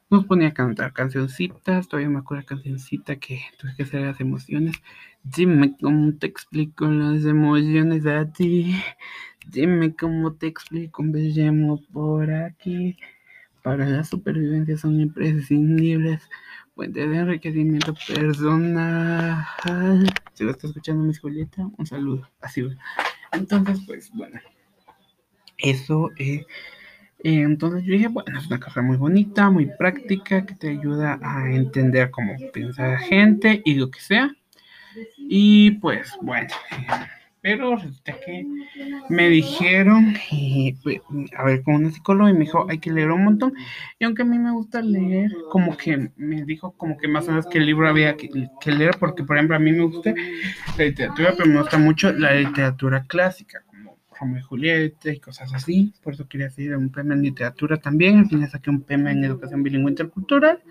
nos 0.09 0.25
ponía 0.25 0.49
a 0.49 0.53
cantar 0.53 0.93
cancioncitas, 0.93 1.87
todavía 1.87 2.09
me 2.09 2.19
acuerdo 2.19 2.41
la 2.41 2.47
cancioncita 2.47 3.15
que 3.17 3.41
tuve 3.57 3.75
que 3.75 3.83
hacer 3.83 4.01
las 4.01 4.19
emociones. 4.19 4.75
Dime 5.23 5.75
cómo 5.81 6.13
te 6.17 6.27
explico 6.27 6.85
las 6.85 7.25
emociones 7.25 8.05
a 8.05 8.31
ti. 8.31 8.75
Dime 9.51 9.95
cómo 9.95 10.34
te 10.34 10.47
explico 10.47 11.03
bellemo 11.05 11.81
por 11.93 12.31
aquí. 12.31 12.97
Para 13.63 13.86
la 13.88 14.03
supervivencia 14.03 14.77
son 14.77 14.99
imprescindibles. 14.99 16.27
Fuente 16.75 17.08
de 17.08 17.17
enriquecimiento 17.17 17.93
personal. 18.08 19.45
Si 20.34 20.43
lo 20.43 20.51
está 20.51 20.67
escuchando 20.67 21.03
mi 21.03 21.13
Julieta, 21.13 21.69
un 21.77 21.86
saludo. 21.86 22.29
Así 22.41 22.62
va. 22.62 22.75
Entonces, 23.31 23.79
pues 23.88 24.12
bueno. 24.13 24.39
Eso 25.58 26.12
es. 26.17 26.45
entonces 27.23 27.84
yo 27.86 27.93
dije, 27.93 28.08
bueno, 28.10 28.38
es 28.38 28.47
una 28.47 28.60
carrera 28.60 28.81
muy 28.81 28.97
bonita, 28.97 29.49
muy 29.49 29.67
práctica, 29.77 30.45
que 30.45 30.53
te 30.55 30.69
ayuda 30.69 31.17
a 31.21 31.49
entender 31.49 32.12
cómo 32.12 32.36
piensa 32.53 32.88
la 32.88 32.97
gente 32.99 33.62
y 33.63 33.75
lo 33.75 33.89
que 33.89 33.99
sea. 33.99 34.36
Y 35.17 35.71
pues 35.71 36.17
bueno, 36.21 36.49
pero 37.45 37.75
resulta 37.75 38.15
que 38.25 38.43
me 39.08 39.29
dijeron, 39.29 40.15
pues, 40.81 40.99
a 41.38 41.43
ver, 41.43 41.62
con 41.62 41.75
una 41.75 41.91
psicóloga 41.91 42.31
y 42.31 42.34
me 42.34 42.39
dijo, 42.39 42.65
hay 42.67 42.79
que 42.79 42.91
leer 42.91 43.12
un 43.12 43.23
montón. 43.23 43.53
Y 43.99 44.05
aunque 44.05 44.23
a 44.23 44.25
mí 44.25 44.39
me 44.39 44.51
gusta 44.51 44.81
leer, 44.81 45.29
como 45.51 45.77
que 45.77 46.10
me 46.15 46.43
dijo 46.43 46.71
como 46.71 46.97
que 46.97 47.08
más 47.08 47.27
o 47.27 47.29
menos 47.29 47.45
que 47.45 47.60
libro 47.60 47.88
había 47.88 48.17
que, 48.17 48.29
leer, 48.71 48.95
porque 48.99 49.23
por 49.23 49.38
ejemplo 49.38 49.55
a 49.55 49.60
mí 49.60 49.71
me 49.73 49.84
gusta 49.84 50.15
la 50.75 50.86
literatura, 50.86 51.36
pero 51.38 51.47
me 51.47 51.62
gusta 51.62 51.77
mucho 51.77 52.12
la 52.13 52.34
literatura 52.34 53.05
clásica, 53.08 53.62
como 53.67 53.99
Romeo 54.19 54.39
y 54.39 54.41
Julieta 54.41 55.12
y 55.12 55.19
cosas 55.19 55.53
así. 55.53 55.93
Por 56.01 56.15
eso 56.15 56.27
quería 56.27 56.49
seguir 56.49 56.75
un 56.75 56.89
PM 56.89 57.13
en 57.13 57.21
literatura 57.21 57.77
también. 57.77 58.17
Al 58.17 58.27
final 58.27 58.49
saqué 58.49 58.71
un 58.71 58.81
PM 58.81 59.12
en 59.12 59.23
educación 59.23 59.62
bilingüe 59.62 59.91
intercultural. 59.91 60.63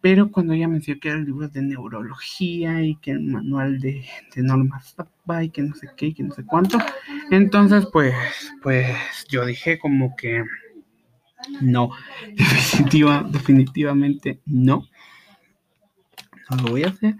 Pero 0.00 0.30
cuando 0.30 0.54
ella 0.54 0.68
mencionó 0.68 1.00
que 1.00 1.08
eran 1.08 1.26
libros 1.26 1.52
de 1.52 1.62
neurología 1.62 2.82
y 2.82 2.96
que 2.96 3.10
el 3.10 3.20
manual 3.20 3.80
de, 3.80 4.04
de 4.34 4.42
normas 4.42 4.96
y 5.42 5.50
que 5.50 5.62
no 5.62 5.74
sé 5.74 5.88
qué 5.96 6.06
y 6.06 6.14
que 6.14 6.22
no 6.22 6.34
sé 6.34 6.44
cuánto, 6.44 6.78
entonces 7.30 7.86
pues, 7.92 8.14
pues 8.62 8.96
yo 9.28 9.44
dije 9.44 9.78
como 9.78 10.16
que 10.16 10.44
no, 11.60 11.90
definitiva, 12.34 13.26
definitivamente 13.30 14.40
no, 14.46 14.88
no 16.50 16.56
lo 16.56 16.70
voy 16.70 16.84
a 16.84 16.88
hacer. 16.88 17.14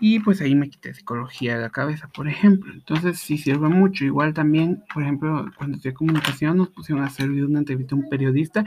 Y 0.00 0.20
pues 0.20 0.40
ahí 0.40 0.54
me 0.54 0.70
quité 0.70 0.94
psicología 0.94 1.56
de 1.56 1.62
la 1.62 1.70
cabeza, 1.70 2.08
por 2.08 2.28
ejemplo. 2.28 2.72
Entonces 2.72 3.18
sí 3.18 3.38
sirve 3.38 3.68
mucho. 3.68 4.04
Igual 4.04 4.34
también, 4.34 4.84
por 4.92 5.02
ejemplo, 5.02 5.50
cuando 5.56 5.76
estudié 5.76 5.94
comunicación 5.94 6.56
nos 6.56 6.70
pusieron 6.70 7.02
a 7.04 7.08
hacer 7.08 7.30
una 7.30 7.58
entrevista 7.58 7.94
a 7.94 7.98
un 7.98 8.08
periodista. 8.08 8.64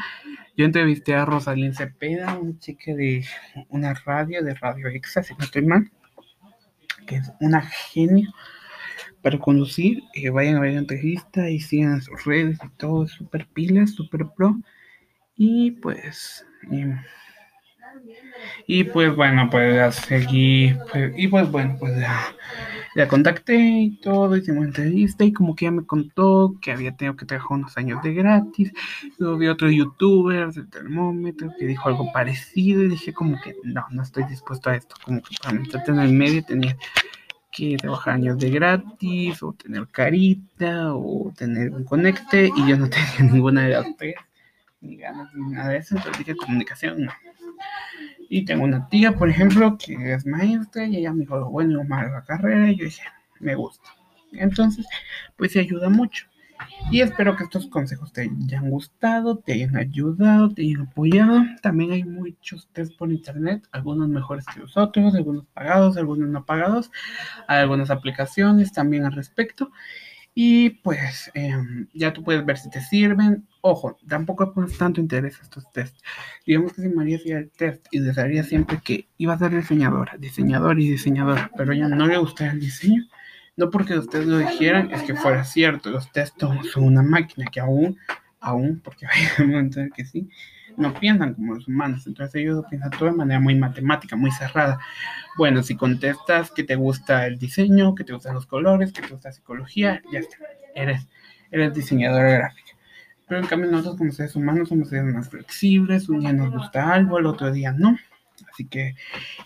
Yo 0.58 0.66
entrevisté 0.66 1.16
a 1.16 1.26
Rosalín 1.26 1.74
Cepeda, 1.74 2.38
un 2.38 2.60
chica 2.60 2.94
de 2.94 3.26
una 3.70 3.94
radio, 3.94 4.44
de 4.44 4.54
Radio 4.56 4.88
Exa, 4.90 5.24
si 5.24 5.34
no 5.36 5.46
estoy 5.46 5.66
mal, 5.66 5.90
que 7.08 7.16
es 7.16 7.32
una 7.40 7.62
genio 7.62 8.30
para 9.22 9.40
conducir. 9.40 10.04
Eh, 10.14 10.30
vayan 10.30 10.58
a 10.58 10.60
ver 10.60 10.74
la 10.74 10.80
entrevista 10.80 11.50
y 11.50 11.60
sigan 11.60 12.02
sus 12.02 12.26
redes 12.26 12.60
y 12.64 12.70
todo, 12.78 13.08
súper 13.08 13.48
pilas, 13.48 13.92
súper 13.92 14.28
pro. 14.36 14.60
Y 15.36 15.72
pues... 15.72 16.46
y 18.68 18.84
pues 18.86 19.16
bueno, 19.16 19.50
pues 19.50 19.96
seguí, 19.96 20.76
pues, 20.92 21.14
y 21.18 21.28
pues 21.28 21.50
bueno, 21.52 21.78
pues 21.80 21.94
ya, 22.96 23.08
contacté 23.08 23.58
y 23.58 23.98
todo, 24.02 24.36
hicimos 24.36 24.66
entrevista 24.66 25.24
y 25.24 25.34
como 25.34 25.56
que 25.56 25.66
ya 25.66 25.72
me 25.72 25.86
contó 25.86 26.56
que 26.62 26.72
había 26.72 26.96
tenido 26.96 27.16
que 27.16 27.26
trabajar 27.26 27.58
unos 27.58 27.78
años 27.78 28.02
de 28.04 28.14
gratis. 28.14 28.72
Luego 29.18 29.38
vi 29.38 29.48
otro 29.48 29.70
youtuber 29.70 30.52
del 30.52 30.70
termómetro 30.70 31.52
que 31.58 31.66
dijo 31.66 31.90
algo 31.90 32.12
parecido 32.12 32.84
y 32.84 32.90
dije 32.90 33.14
como 33.14 33.40
que 33.42 33.56
no, 33.64 33.86
no 33.92 34.04
estoy 34.04 34.24
dispuesto 34.26 34.70
a 34.70 34.76
esto, 34.76 34.96
como 35.04 35.22
que 35.22 35.36
para 35.42 35.58
meterte 35.58 35.92
en 35.92 36.00
el 36.00 36.14
medio 36.14 36.44
tenía 36.44 36.78
que 37.52 37.78
trabajar 37.78 38.16
años 38.16 38.38
de 38.40 38.50
gratis 38.50 39.44
o 39.44 39.54
tener 39.54 39.88
carita 39.90 40.94
o 40.96 41.34
tener 41.36 41.72
un 41.72 41.84
conecte 41.84 42.50
y 42.56 42.68
yo 42.68 42.78
no 42.78 42.90
tenía 42.90 43.32
ninguna 43.32 43.64
de 43.64 43.70
las 43.70 43.96
tres 43.98 44.16
ni 44.82 44.98
ganas 44.98 45.34
ni 45.36 45.52
nada 45.54 45.70
de 45.70 45.78
eso, 45.78 45.96
entonces 45.96 46.26
dije 46.26 46.36
comunicación 46.36 47.06
no. 47.06 47.12
Y 48.30 48.46
tengo 48.46 48.64
una 48.64 48.88
tía, 48.88 49.14
por 49.14 49.30
ejemplo, 49.30 49.78
que 49.78 50.14
es 50.14 50.26
maestra 50.26 50.86
y 50.86 50.98
ella 50.98 51.12
me 51.12 51.22
dijo, 51.22 51.50
bueno, 51.50 51.84
mal 51.84 52.12
la 52.12 52.24
carrera 52.24 52.72
y 52.72 52.78
yo 52.78 52.86
dije, 52.86 53.04
me 53.40 53.56
gusta. 53.56 53.90
Entonces, 54.32 54.86
pues 55.36 55.52
se 55.52 55.60
ayuda 55.60 55.90
mucho. 55.90 56.28
Y 56.92 57.02
espero 57.02 57.36
que 57.36 57.44
estos 57.44 57.68
consejos 57.68 58.12
te 58.12 58.22
hayan 58.22 58.70
gustado, 58.70 59.38
te 59.38 59.54
hayan 59.54 59.78
ayudado, 59.78 60.50
te 60.50 60.62
hayan 60.62 60.82
apoyado. 60.82 61.44
También 61.62 61.92
hay 61.92 62.04
muchos 62.04 62.70
test 62.74 62.96
por 62.98 63.12
internet, 63.12 63.68
algunos 63.72 64.10
mejores 64.10 64.46
que 64.46 64.60
los 64.60 64.78
otros, 64.78 65.16
algunos 65.16 65.46
pagados, 65.48 65.98
algunos 65.98 66.30
no 66.30 66.46
pagados. 66.46 66.92
Algunas 67.48 67.90
aplicaciones 67.92 68.74
también 68.74 69.06
al 69.06 69.14
respecto. 69.14 69.72
Y 70.34 70.70
pues 70.70 71.30
em, 71.34 71.88
ya 71.94 72.14
tú 72.14 72.24
puedes 72.24 72.46
ver 72.46 72.58
si 72.58 72.70
te 72.70 72.82
sirven. 72.82 73.46
Ojo, 73.62 73.98
tampoco 74.08 74.54
pones 74.54 74.78
tanto 74.78 75.02
interés 75.02 75.40
estos 75.42 75.70
tests. 75.72 76.02
Digamos 76.46 76.74
que 76.74 76.82
si 76.82 76.90
María 76.90 77.18
hacía 77.18 77.40
el 77.40 77.52
test 77.52 77.86
y 77.92 78.00
desearía 78.00 78.44
siempre 78.44 78.80
que 78.84 79.08
iba 79.18 79.34
a 79.34 79.40
ser 79.40 79.54
diseñadora, 79.54 80.16
diseñador 80.18 80.80
y 80.80 80.90
diseñadora, 80.90 81.52
pero 81.58 81.74
ya 81.74 81.88
no 81.88 82.08
le 82.08 82.18
gustaba 82.18 82.52
el 82.52 82.60
diseño. 82.60 83.06
No 83.58 83.70
porque 83.70 83.98
ustedes 83.98 84.26
lo 84.26 84.38
dijeran, 84.38 84.92
es 84.92 85.04
que 85.04 85.16
fuera 85.16 85.44
cierto. 85.44 85.90
Los 85.92 86.12
tests 86.12 86.46
son 86.72 86.84
una 86.84 87.04
máquina 87.04 87.46
que 87.52 87.60
aún, 87.60 87.98
aún, 88.40 88.80
porque 88.84 89.06
vaya 89.06 89.30
a 89.38 89.44
momento 89.44 89.82
que 89.94 90.06
sí, 90.06 90.30
no 90.78 90.94
piensan 90.94 91.34
como 91.34 91.56
los 91.56 91.68
humanos, 91.68 92.06
entonces 92.08 92.36
ellos 92.36 92.64
piensan 92.70 92.92
todo 92.92 93.06
de 93.06 93.16
manera 93.16 93.40
muy 93.40 93.56
matemática, 93.56 94.16
muy 94.16 94.32
cerrada. 94.32 94.80
Bueno, 95.38 95.64
si 95.64 95.76
contestas 95.76 96.52
que 96.52 96.64
te 96.64 96.76
gusta 96.76 97.26
el 97.28 97.38
diseño, 97.38 97.96
que 97.96 98.04
te 98.04 98.14
gustan 98.14 98.36
los 98.36 98.46
colores, 98.46 98.92
que 98.92 99.02
te 99.02 99.10
gusta 99.10 99.30
la 99.30 99.34
psicología, 99.34 100.02
ya 100.12 100.20
está, 100.20 100.38
eres, 100.76 101.08
eres 101.52 101.74
diseñadora 101.74 102.30
gráfica. 102.30 102.72
Pero 103.28 103.42
en 103.42 103.48
cambio 103.48 103.72
nosotros 103.72 103.98
como 103.98 104.12
seres 104.12 104.36
humanos 104.36 104.70
somos 104.70 104.90
seres 104.90 105.06
más 105.06 105.30
flexibles, 105.30 106.10
un 106.10 106.20
día 106.20 106.34
nos 106.34 106.52
gusta 106.52 106.94
algo, 106.94 107.18
el 107.18 107.26
otro 107.26 107.52
día 107.52 107.72
no. 107.72 107.98
Así 108.52 108.68
que 108.68 108.96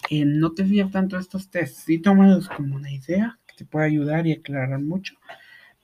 eh, 0.09 0.25
no 0.25 0.53
te 0.53 0.65
fíes 0.65 0.89
tanto 0.91 1.15
de 1.17 1.21
estos 1.21 1.49
tests, 1.49 1.83
sí 1.85 1.99
tómalos 1.99 2.49
como 2.49 2.75
una 2.75 2.91
idea 2.91 3.37
que 3.45 3.55
te 3.55 3.65
puede 3.65 3.85
ayudar 3.85 4.25
y 4.25 4.33
aclarar 4.33 4.79
mucho, 4.79 5.15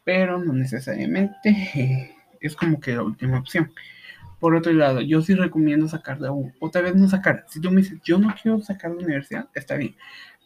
pero 0.04 0.44
no 0.44 0.54
necesariamente 0.54 1.50
eh, 1.76 2.16
es 2.40 2.56
como 2.56 2.80
que 2.80 2.96
la 2.96 3.04
última 3.04 3.38
opción. 3.40 3.72
Por 4.42 4.56
otro 4.56 4.74
lado, 4.74 5.02
yo 5.02 5.22
sí 5.22 5.36
recomiendo 5.36 5.88
sacar 5.88 6.18
de 6.18 6.32
U, 6.32 6.52
o 6.60 6.72
tal 6.72 6.86
vez 6.86 6.96
no 6.96 7.08
sacar. 7.08 7.46
Si 7.48 7.62
tú 7.62 7.70
me 7.70 7.84
dices, 7.84 8.00
yo 8.04 8.18
no 8.18 8.34
quiero 8.42 8.60
sacar 8.60 8.90
la 8.90 8.98
universidad, 8.98 9.48
está 9.54 9.76
bien. 9.76 9.96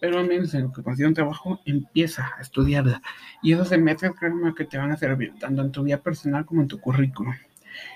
Pero 0.02 0.20
al 0.20 0.28
menos 0.28 0.54
en 0.54 0.64
lo 0.64 0.74
que 0.74 0.84
consiga 0.84 1.08
un 1.08 1.14
trabajo, 1.14 1.62
empieza 1.66 2.30
a 2.38 2.42
estudiarla. 2.42 3.02
Y 3.42 3.54
esos 3.54 3.70
semestres, 3.70 4.12
creo 4.20 4.54
que 4.54 4.66
te 4.66 4.78
van 4.78 4.92
a 4.92 4.98
servir, 4.98 5.34
tanto 5.40 5.62
en 5.62 5.72
tu 5.72 5.84
vida 5.84 5.98
personal 6.02 6.46
como 6.46 6.62
en 6.62 6.68
tu 6.68 6.78
currículum. 6.82 7.36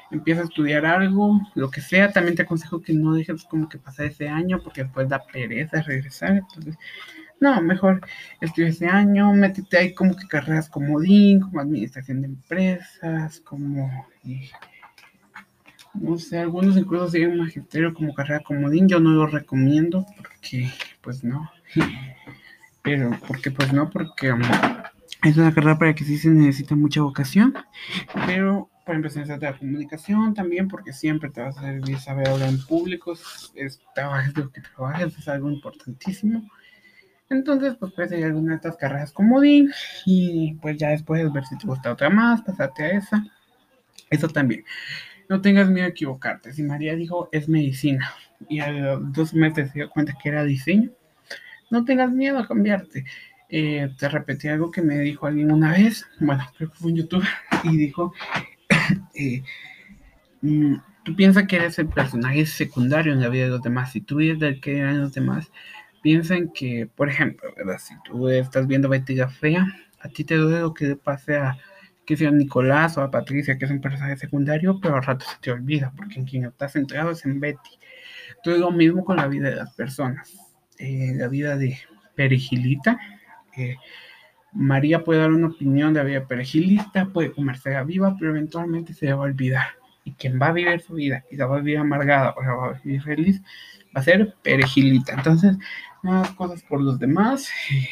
Empieza 0.09 0.39
a 0.39 0.45
estudiar 0.45 0.85
algo, 0.85 1.41
lo 1.55 1.69
que 1.69 1.81
sea. 1.81 2.13
También 2.13 2.38
te 2.38 2.43
aconsejo 2.43 2.81
que 2.81 2.93
no 2.93 3.13
dejes 3.13 3.43
como 3.43 3.67
que 3.67 3.77
pasar 3.77 4.05
ese 4.05 4.29
año, 4.29 4.62
porque 4.63 4.83
después 4.83 5.09
da 5.09 5.21
pereza 5.25 5.81
regresar. 5.81 6.38
Entonces, 6.38 6.77
no, 7.41 7.62
mejor 7.62 7.99
estudia 8.39 8.69
ese 8.69 8.88
año, 8.88 9.33
métete 9.33 9.77
ahí 9.77 9.93
como 9.93 10.15
que 10.15 10.27
carreras 10.27 10.69
como 10.69 11.01
DIN, 11.01 11.41
como 11.41 11.59
administración 11.59 12.21
de 12.21 12.27
empresas, 12.27 13.41
como 13.41 14.07
eh, 14.25 14.49
no 15.93 16.17
sé, 16.17 16.39
algunos 16.39 16.78
incluso 16.78 17.10
siguen 17.10 17.38
magisterio 17.38 17.93
como 17.93 18.13
carrera 18.13 18.41
comodín. 18.41 18.88
Yo 18.88 18.99
no 18.99 19.12
lo 19.12 19.28
recomiendo 19.28 20.06
porque, 20.17 20.69
pues 21.02 21.23
no. 21.23 21.49
Pero, 22.82 23.12
porque, 23.28 23.52
pues 23.52 23.73
no, 23.73 23.89
porque 23.89 24.32
um, 24.32 24.41
es 25.23 25.38
una 25.38 25.54
carrera 25.54 25.78
para 25.78 25.93
que 25.93 26.06
sí 26.06 26.17
se 26.17 26.30
necesita 26.30 26.75
mucha 26.75 27.02
vocación. 27.02 27.54
Pero, 28.25 28.69
por 28.86 28.95
empezar, 28.95 29.28
de 29.28 29.38
la 29.38 29.58
comunicación 29.58 30.34
también, 30.34 30.67
porque 30.67 30.93
siempre 30.93 31.30
te 31.30 31.41
vas 31.41 31.58
a 31.58 31.62
servir 31.62 31.99
saber 31.99 32.30
hablar 32.30 32.49
en 32.49 32.65
público. 32.65 33.13
Es, 33.13 33.52
que 33.56 34.62
trabajes, 34.73 35.17
es 35.17 35.28
algo 35.28 35.52
importantísimo. 35.52 36.49
Entonces, 37.30 37.75
pues 37.80 37.93
puedes 37.93 38.12
ir 38.13 38.25
alguna 38.25 38.52
de 38.52 38.56
estas 38.56 38.78
carreras 38.78 39.12
comodín 39.12 39.71
y 40.06 40.56
pues 40.56 40.78
ya 40.78 40.89
después 40.89 41.32
ver 41.32 41.45
si 41.45 41.58
te 41.58 41.67
gusta 41.67 41.91
otra 41.91 42.10
más, 42.10 42.41
pasarte 42.41 42.84
a 42.84 42.89
esa. 42.91 43.25
Eso 44.10 44.28
también. 44.28 44.63
No 45.29 45.41
tengas 45.41 45.69
miedo 45.69 45.85
a 45.85 45.89
equivocarte. 45.89 46.51
Si 46.53 46.63
María 46.63 46.95
dijo 46.95 47.29
es 47.31 47.47
medicina 47.47 48.11
y 48.49 48.59
a 48.59 48.71
los 48.71 49.13
dos 49.13 49.33
meses 49.33 49.69
se 49.71 49.79
dio 49.79 49.89
cuenta 49.89 50.17
que 50.21 50.29
era 50.29 50.43
diseño, 50.43 50.89
no 51.69 51.85
tengas 51.85 52.11
miedo 52.11 52.39
a 52.39 52.47
cambiarte. 52.47 53.05
Eh, 53.47 53.89
te 53.97 54.09
repetí 54.09 54.47
algo 54.47 54.71
que 54.71 54.81
me 54.81 54.97
dijo 54.99 55.27
alguien 55.27 55.51
una 55.51 55.71
vez, 55.71 56.05
bueno, 56.19 56.43
creo 56.57 56.69
que 56.71 56.77
fue 56.77 56.91
un 56.91 56.97
youtuber, 56.97 57.27
y 57.63 57.77
dijo, 57.77 58.13
eh, 59.15 59.43
mm, 60.41 60.75
tú 61.03 61.15
piensas 61.15 61.47
que 61.47 61.57
eres 61.57 61.79
el 61.79 61.89
personaje 61.89 62.45
secundario 62.45 63.13
en 63.13 63.21
la 63.21 63.29
vida 63.29 63.45
de 63.45 63.51
los 63.51 63.61
demás. 63.61 63.91
Si 63.91 64.01
tú 64.01 64.17
vives 64.17 64.39
del 64.39 64.59
que 64.59 64.79
eran 64.79 65.01
los 65.01 65.13
demás, 65.13 65.51
piensan 66.01 66.49
que, 66.49 66.87
por 66.95 67.09
ejemplo, 67.09 67.53
¿verdad? 67.55 67.79
si 67.79 67.93
tú 68.03 68.29
estás 68.29 68.67
viendo 68.67 68.89
Betty 68.89 69.17
Fea, 69.39 69.65
a 69.99 70.09
ti 70.09 70.23
te 70.23 70.35
duele 70.35 70.61
lo 70.61 70.73
que 70.73 70.95
pase 70.95 71.37
a 71.37 71.57
que 72.10 72.17
sea 72.17 72.32
Nicolás 72.32 72.98
o 72.98 73.04
a 73.04 73.12
Patricia, 73.12 73.60
que 73.60 73.65
es 73.65 73.72
un 73.72 73.82
personaje 73.82 74.17
secundario, 74.17 74.80
pero 74.82 74.95
al 74.95 75.04
rato 75.04 75.28
se 75.28 75.38
te 75.41 75.52
olvida, 75.52 75.93
porque 75.95 76.17
en 76.19 76.26
quien 76.26 76.45
estás 76.45 76.72
centrado 76.72 77.12
es 77.12 77.24
en 77.24 77.39
Betty. 77.39 77.69
Entonces, 78.38 78.60
lo 78.60 78.72
mismo 78.72 79.06
con 79.06 79.17
la 79.17 79.28
vida 79.28 79.52
de 79.52 79.58
las 79.58 79.76
personas. 79.76 80.36
Eh, 80.80 81.13
la 81.13 81.28
vida 81.28 81.56
de 81.56 81.78
Perigilita. 82.15 83.00
Eh, 83.56 83.76
María 84.54 85.04
puede 85.04 85.19
dar 85.19 85.32
una 85.32 85.50
opinión 85.50 85.93
de 85.93 86.00
la 86.00 86.06
vida 86.08 86.28
perejilista, 86.28 87.06
puede 87.06 87.32
comerse 87.32 87.80
viva, 87.84 88.15
pero 88.17 88.32
eventualmente 88.32 88.95
se 88.95 89.13
va 89.13 89.26
a 89.26 89.28
olvidar. 89.28 89.67
Y 90.04 90.13
quien 90.13 90.41
va 90.41 90.48
a 90.48 90.54
vivir 90.54 90.82
su 90.82 90.95
vida 90.95 91.24
y 91.30 91.36
la 91.36 91.45
va 91.45 91.58
a 91.58 91.60
vivir 91.60 91.78
amargada 91.78 92.34
o 92.36 92.41
la 92.41 92.54
va 92.56 92.67
a 92.69 92.82
vivir 92.84 93.04
feliz 93.04 93.39
va 93.95 94.02
a 94.02 94.04
ser 94.04 94.34
perejilita. 94.41 95.13
Entonces, 95.13 95.58
no 96.02 96.24
cosas 96.36 96.63
por 96.63 96.82
los 96.82 96.98
demás. 96.98 97.52
Eh, 97.69 97.88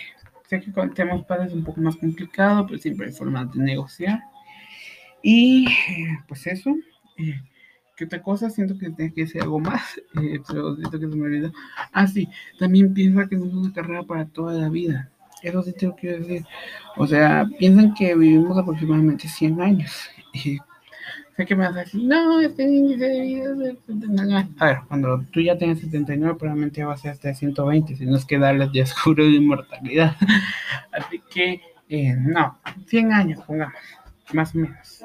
sé 0.47 0.61
que 0.61 0.71
con 0.71 0.93
temas 0.93 1.23
padres 1.25 1.49
es 1.49 1.53
un 1.53 1.63
poco 1.63 1.81
más 1.81 1.95
complicado, 1.95 2.65
pero 2.65 2.79
siempre 2.79 3.07
hay 3.07 3.13
formas 3.13 3.53
de 3.53 3.61
negociar. 3.61 4.21
Y 5.21 5.67
pues 6.27 6.47
eso. 6.47 6.75
¿Qué 7.95 8.05
otra 8.05 8.21
cosa? 8.21 8.49
Siento 8.51 8.77
que 8.77 8.91
tiene 8.91 9.11
que 9.11 9.25
ser 9.25 9.41
algo 9.41 9.59
más, 9.59 9.97
eh, 10.21 10.39
pero 10.47 10.75
siento 10.75 10.99
que 10.99 11.09
se 11.09 11.15
me 11.15 11.25
olvidó. 11.25 11.51
Ah, 11.91 12.05
sí, 12.07 12.29
también 12.59 12.93
piensa 12.93 13.27
que 13.27 13.35
no 13.35 13.45
es 13.45 13.53
una 13.53 13.73
carrera 13.73 14.03
para 14.03 14.25
toda 14.25 14.53
la 14.53 14.69
vida. 14.69 15.11
Eso 15.41 15.63
sí 15.63 15.73
tengo 15.73 15.95
que 15.95 16.19
decir. 16.19 16.45
O 16.95 17.07
sea, 17.07 17.47
piensan 17.59 17.93
que 17.93 18.15
vivimos 18.15 18.57
aproximadamente 18.57 19.27
100 19.27 19.61
años. 19.61 20.09
Sé 21.37 21.45
que 21.45 21.55
me 21.55 21.67
vas 21.67 21.75
a 21.75 21.81
decir, 21.81 22.03
no, 22.03 22.41
este 22.41 22.63
índice 22.63 23.05
de 23.05 23.21
vida 23.21 23.53
de 23.53 23.75
79. 23.85 24.49
A 24.57 24.65
ver, 24.65 24.77
cuando 24.87 25.23
tú 25.31 25.39
ya 25.39 25.55
tengas 25.55 25.79
79, 25.79 26.35
probablemente 26.37 26.83
va 26.83 26.93
a 26.93 26.97
ser 26.97 27.11
hasta 27.11 27.31
120, 27.31 27.95
si 27.95 28.05
no 28.07 28.17
es 28.17 28.25
que 28.25 28.39
darles 28.39 28.71
ya 28.73 28.81
escuro 28.81 29.23
de 29.23 29.31
inmortalidad. 29.31 30.15
Así 30.91 31.21
que, 31.29 31.61
eh, 31.89 32.15
no, 32.17 32.57
100 32.87 33.13
años, 33.13 33.43
pongamos 33.45 33.75
más 34.33 34.55
o 34.55 34.57
menos. 34.57 35.03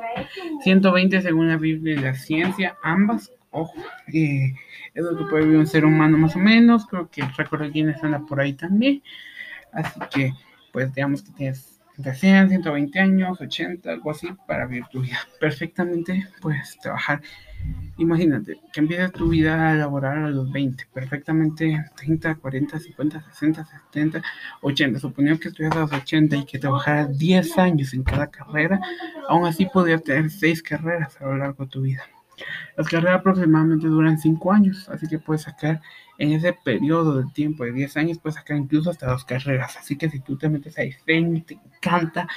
120 0.62 1.20
según 1.20 1.48
la 1.48 1.58
Biblia 1.58 1.94
y 1.94 1.98
la 1.98 2.14
ciencia, 2.14 2.76
ambas, 2.82 3.30
ojo, 3.50 3.74
eh, 4.12 4.54
es 4.94 5.04
lo 5.04 5.16
que 5.16 5.24
puede 5.24 5.44
vivir 5.44 5.58
un 5.58 5.66
ser 5.66 5.84
humano 5.84 6.16
más 6.16 6.34
o 6.34 6.38
menos, 6.38 6.86
creo 6.86 7.10
que 7.10 7.20
el 7.20 7.32
récord 7.34 7.60
de 7.60 7.70
Guinness 7.70 8.02
anda 8.02 8.20
por 8.20 8.40
ahí 8.40 8.54
también, 8.54 9.02
así 9.70 10.00
que 10.10 10.32
pues 10.72 10.92
digamos 10.94 11.22
que 11.22 11.32
tienes 11.32 11.71
entre 11.96 12.14
100, 12.14 12.48
120 12.48 12.98
años, 12.98 13.40
80, 13.40 13.90
algo 13.90 14.10
así, 14.10 14.28
para 14.46 14.66
vivir 14.66 14.86
tu 14.90 15.02
vida 15.02 15.18
perfectamente, 15.38 16.26
puedes 16.40 16.78
trabajar 16.78 17.20
Imagínate 17.98 18.58
que 18.72 18.80
empieces 18.80 19.12
tu 19.12 19.28
vida 19.28 19.74
laboral 19.74 20.24
a 20.24 20.30
los 20.30 20.50
20, 20.50 20.86
perfectamente 20.92 21.84
30, 21.96 22.36
40, 22.36 22.78
50, 22.78 23.22
60, 23.30 23.64
70, 23.92 24.22
80. 24.62 24.98
Suponiendo 24.98 25.38
que 25.38 25.48
estuvieras 25.48 25.76
a 25.76 25.80
los 25.82 25.92
80 25.92 26.36
y 26.36 26.44
que 26.44 26.58
trabajaras 26.58 27.16
10 27.16 27.58
años 27.58 27.94
en 27.94 28.02
cada 28.02 28.28
carrera, 28.28 28.80
aún 29.28 29.46
así 29.46 29.66
podrías 29.66 30.02
tener 30.02 30.30
6 30.30 30.62
carreras 30.62 31.20
a 31.20 31.24
lo 31.26 31.36
largo 31.36 31.64
de 31.64 31.70
tu 31.70 31.82
vida. 31.82 32.02
Las 32.76 32.88
carreras 32.88 33.20
aproximadamente 33.20 33.86
duran 33.86 34.18
5 34.18 34.52
años, 34.52 34.88
así 34.88 35.06
que 35.06 35.18
puedes 35.18 35.42
sacar 35.42 35.80
en 36.18 36.32
ese 36.32 36.52
periodo 36.52 37.22
de 37.22 37.30
tiempo 37.32 37.64
de 37.64 37.72
10 37.72 37.96
años, 37.96 38.18
puedes 38.18 38.36
sacar 38.36 38.56
incluso 38.56 38.90
hasta 38.90 39.10
dos 39.10 39.24
carreras. 39.24 39.76
Así 39.76 39.96
que 39.96 40.08
si 40.08 40.20
tú 40.20 40.36
te 40.36 40.48
metes 40.48 40.78
a 40.78 40.82
diseño, 40.82 41.42
te 41.44 41.54
encanta, 41.54 42.28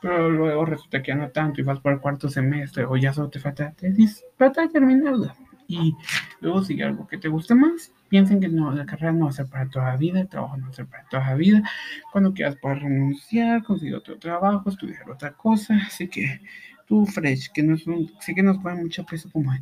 pero 0.00 0.30
luego 0.30 0.64
resulta 0.64 1.02
que 1.02 1.12
ya 1.12 1.16
no 1.16 1.28
tanto 1.30 1.60
y 1.60 1.64
vas 1.64 1.80
por 1.80 1.92
el 1.92 2.00
cuarto 2.00 2.28
semestre 2.28 2.84
o 2.84 2.96
ya 2.96 3.12
solo 3.12 3.28
te 3.28 3.40
falta 3.40 3.72
tesis, 3.72 4.24
trata 4.36 4.62
de 4.62 4.68
terminarla. 4.68 5.34
Y 5.66 5.96
luego 6.40 6.62
sigue 6.62 6.84
algo 6.84 7.06
que 7.06 7.18
te 7.18 7.28
guste 7.28 7.54
más. 7.54 7.92
Piensen 8.08 8.40
que 8.40 8.48
no, 8.48 8.70
la 8.72 8.86
carrera 8.86 9.12
no 9.12 9.24
va 9.24 9.30
a 9.30 9.34
ser 9.34 9.46
para 9.46 9.68
toda 9.68 9.86
la 9.86 9.96
vida, 9.96 10.20
el 10.20 10.28
trabajo 10.28 10.56
no 10.56 10.64
va 10.64 10.70
a 10.70 10.74
ser 10.74 10.86
para 10.86 11.04
toda 11.08 11.24
la 11.24 11.34
vida. 11.34 11.62
Cuando 12.12 12.32
quieras 12.32 12.56
puedes 12.60 12.82
renunciar, 12.82 13.62
conseguir 13.62 13.94
otro 13.94 14.18
trabajo, 14.18 14.68
estudiar 14.68 15.10
otra 15.10 15.32
cosa. 15.32 15.74
Así 15.86 16.08
que 16.08 16.40
tú, 16.86 17.06
Fresh, 17.06 17.50
que 17.52 17.62
no 17.62 17.74
es 17.74 17.86
un, 17.86 18.10
sé 18.20 18.34
que 18.34 18.42
nos 18.42 18.58
pone 18.58 18.82
mucho 18.82 19.04
peso 19.04 19.28
como 19.30 19.52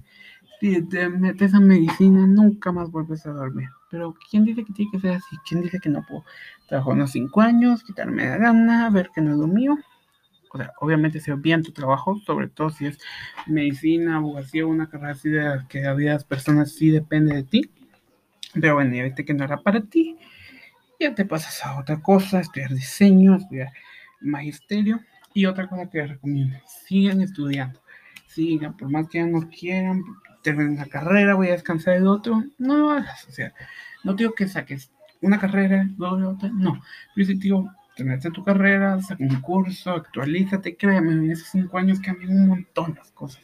si 0.60 0.80
te 0.82 1.08
metes 1.08 1.54
a 1.54 1.60
medicina, 1.60 2.24
nunca 2.26 2.70
más 2.70 2.90
vuelves 2.90 3.26
a 3.26 3.32
dormir. 3.32 3.68
Pero 3.90 4.14
¿quién 4.30 4.44
dice 4.44 4.64
que 4.64 4.72
tiene 4.72 4.92
que 4.92 5.00
ser 5.00 5.10
así? 5.14 5.36
¿Quién 5.48 5.62
dice 5.62 5.80
que 5.80 5.88
no 5.88 6.04
puedo? 6.06 6.24
Trabajo 6.68 6.92
unos 6.92 7.10
cinco 7.10 7.40
años, 7.40 7.82
quitarme 7.82 8.26
la 8.26 8.36
gana, 8.36 8.88
ver 8.90 9.10
que 9.12 9.20
no 9.20 9.32
es 9.32 9.38
lo 9.38 9.48
mío 9.48 9.76
o 10.52 10.58
sea, 10.58 10.72
obviamente 10.80 11.18
se 11.20 11.34
bien 11.34 11.62
tu 11.62 11.72
trabajo, 11.72 12.18
sobre 12.26 12.48
todo 12.48 12.70
si 12.70 12.86
es 12.86 12.98
medicina, 13.46 14.16
abogacía, 14.16 14.66
una 14.66 14.88
carrera 14.88 15.12
así 15.12 15.30
de 15.30 15.62
que 15.68 15.80
la 15.80 15.94
vida 15.94 16.10
de 16.10 16.16
las 16.16 16.24
personas 16.24 16.72
sí 16.72 16.90
depende 16.90 17.34
de 17.34 17.42
ti. 17.42 17.70
Pero 18.60 18.74
bueno, 18.74 18.94
ya 18.94 19.02
viste 19.02 19.24
que 19.24 19.32
no 19.32 19.44
era 19.44 19.62
para 19.62 19.80
ti, 19.80 20.18
ya 21.00 21.14
te 21.14 21.24
pasas 21.24 21.64
a 21.64 21.78
otra 21.78 22.02
cosa, 22.02 22.40
estudiar 22.40 22.70
diseño, 22.74 23.36
estudiar 23.36 23.72
magisterio. 24.20 25.00
Y 25.34 25.46
otra 25.46 25.68
cosa 25.68 25.88
que 25.88 25.98
les 25.98 26.10
recomiendo, 26.10 26.58
sigan 26.66 27.22
estudiando, 27.22 27.80
sigan, 28.26 28.76
por 28.76 28.90
más 28.90 29.08
que 29.08 29.18
ya 29.18 29.26
no 29.26 29.48
quieran, 29.48 30.02
terminen 30.42 30.76
la 30.76 30.86
carrera, 30.86 31.34
voy 31.34 31.48
a 31.48 31.52
descansar 31.52 31.94
del 31.94 32.06
otro, 32.06 32.44
no 32.58 32.76
lo 32.76 32.90
hagas, 32.90 33.26
o 33.28 33.32
sea, 33.32 33.54
no 34.04 34.14
digo 34.14 34.32
que 34.32 34.48
saques 34.48 34.90
una 35.20 35.38
carrera, 35.38 35.88
luego 35.96 36.30
otra, 36.30 36.50
no, 36.52 36.82
yo 37.16 37.24
sí 37.24 37.34
digo, 37.34 37.70
tenerte 37.96 38.30
tu 38.30 38.44
carrera, 38.44 39.00
saca 39.00 39.22
un 39.22 39.40
curso, 39.40 39.92
actualízate, 39.92 40.76
créeme, 40.76 41.12
en 41.12 41.30
esos 41.30 41.48
cinco 41.48 41.78
años 41.78 42.00
cambian 42.00 42.32
un 42.32 42.48
montón 42.48 42.94
las 42.96 43.10
cosas. 43.12 43.42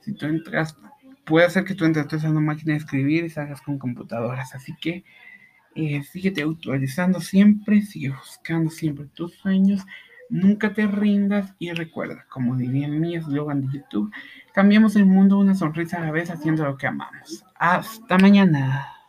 Si 0.00 0.14
tú 0.14 0.26
entras, 0.26 0.76
puede 1.24 1.50
ser 1.50 1.64
que 1.64 1.74
tú 1.74 1.84
entres 1.84 2.12
usando 2.12 2.40
máquina 2.40 2.72
de 2.72 2.78
escribir 2.78 3.24
y 3.24 3.30
salgas 3.30 3.60
con 3.60 3.78
computadoras, 3.78 4.54
así 4.54 4.74
que 4.80 5.04
eh, 5.74 6.02
síguete 6.02 6.42
actualizando 6.42 7.20
siempre, 7.20 7.82
sigue 7.82 8.10
buscando 8.10 8.70
siempre 8.70 9.06
tus 9.14 9.34
sueños, 9.34 9.84
nunca 10.30 10.72
te 10.72 10.86
rindas 10.86 11.54
y 11.58 11.72
recuerda, 11.72 12.24
como 12.28 12.56
diría 12.56 12.88
mi 12.88 13.16
eslogan 13.16 13.62
de 13.62 13.78
YouTube, 13.78 14.12
cambiamos 14.52 14.96
el 14.96 15.06
mundo 15.06 15.38
una 15.38 15.54
sonrisa 15.54 15.98
a 15.98 16.00
la 16.00 16.10
vez 16.10 16.30
haciendo 16.30 16.64
lo 16.64 16.76
que 16.76 16.86
amamos. 16.86 17.44
Hasta 17.56 18.18
mañana. 18.18 18.99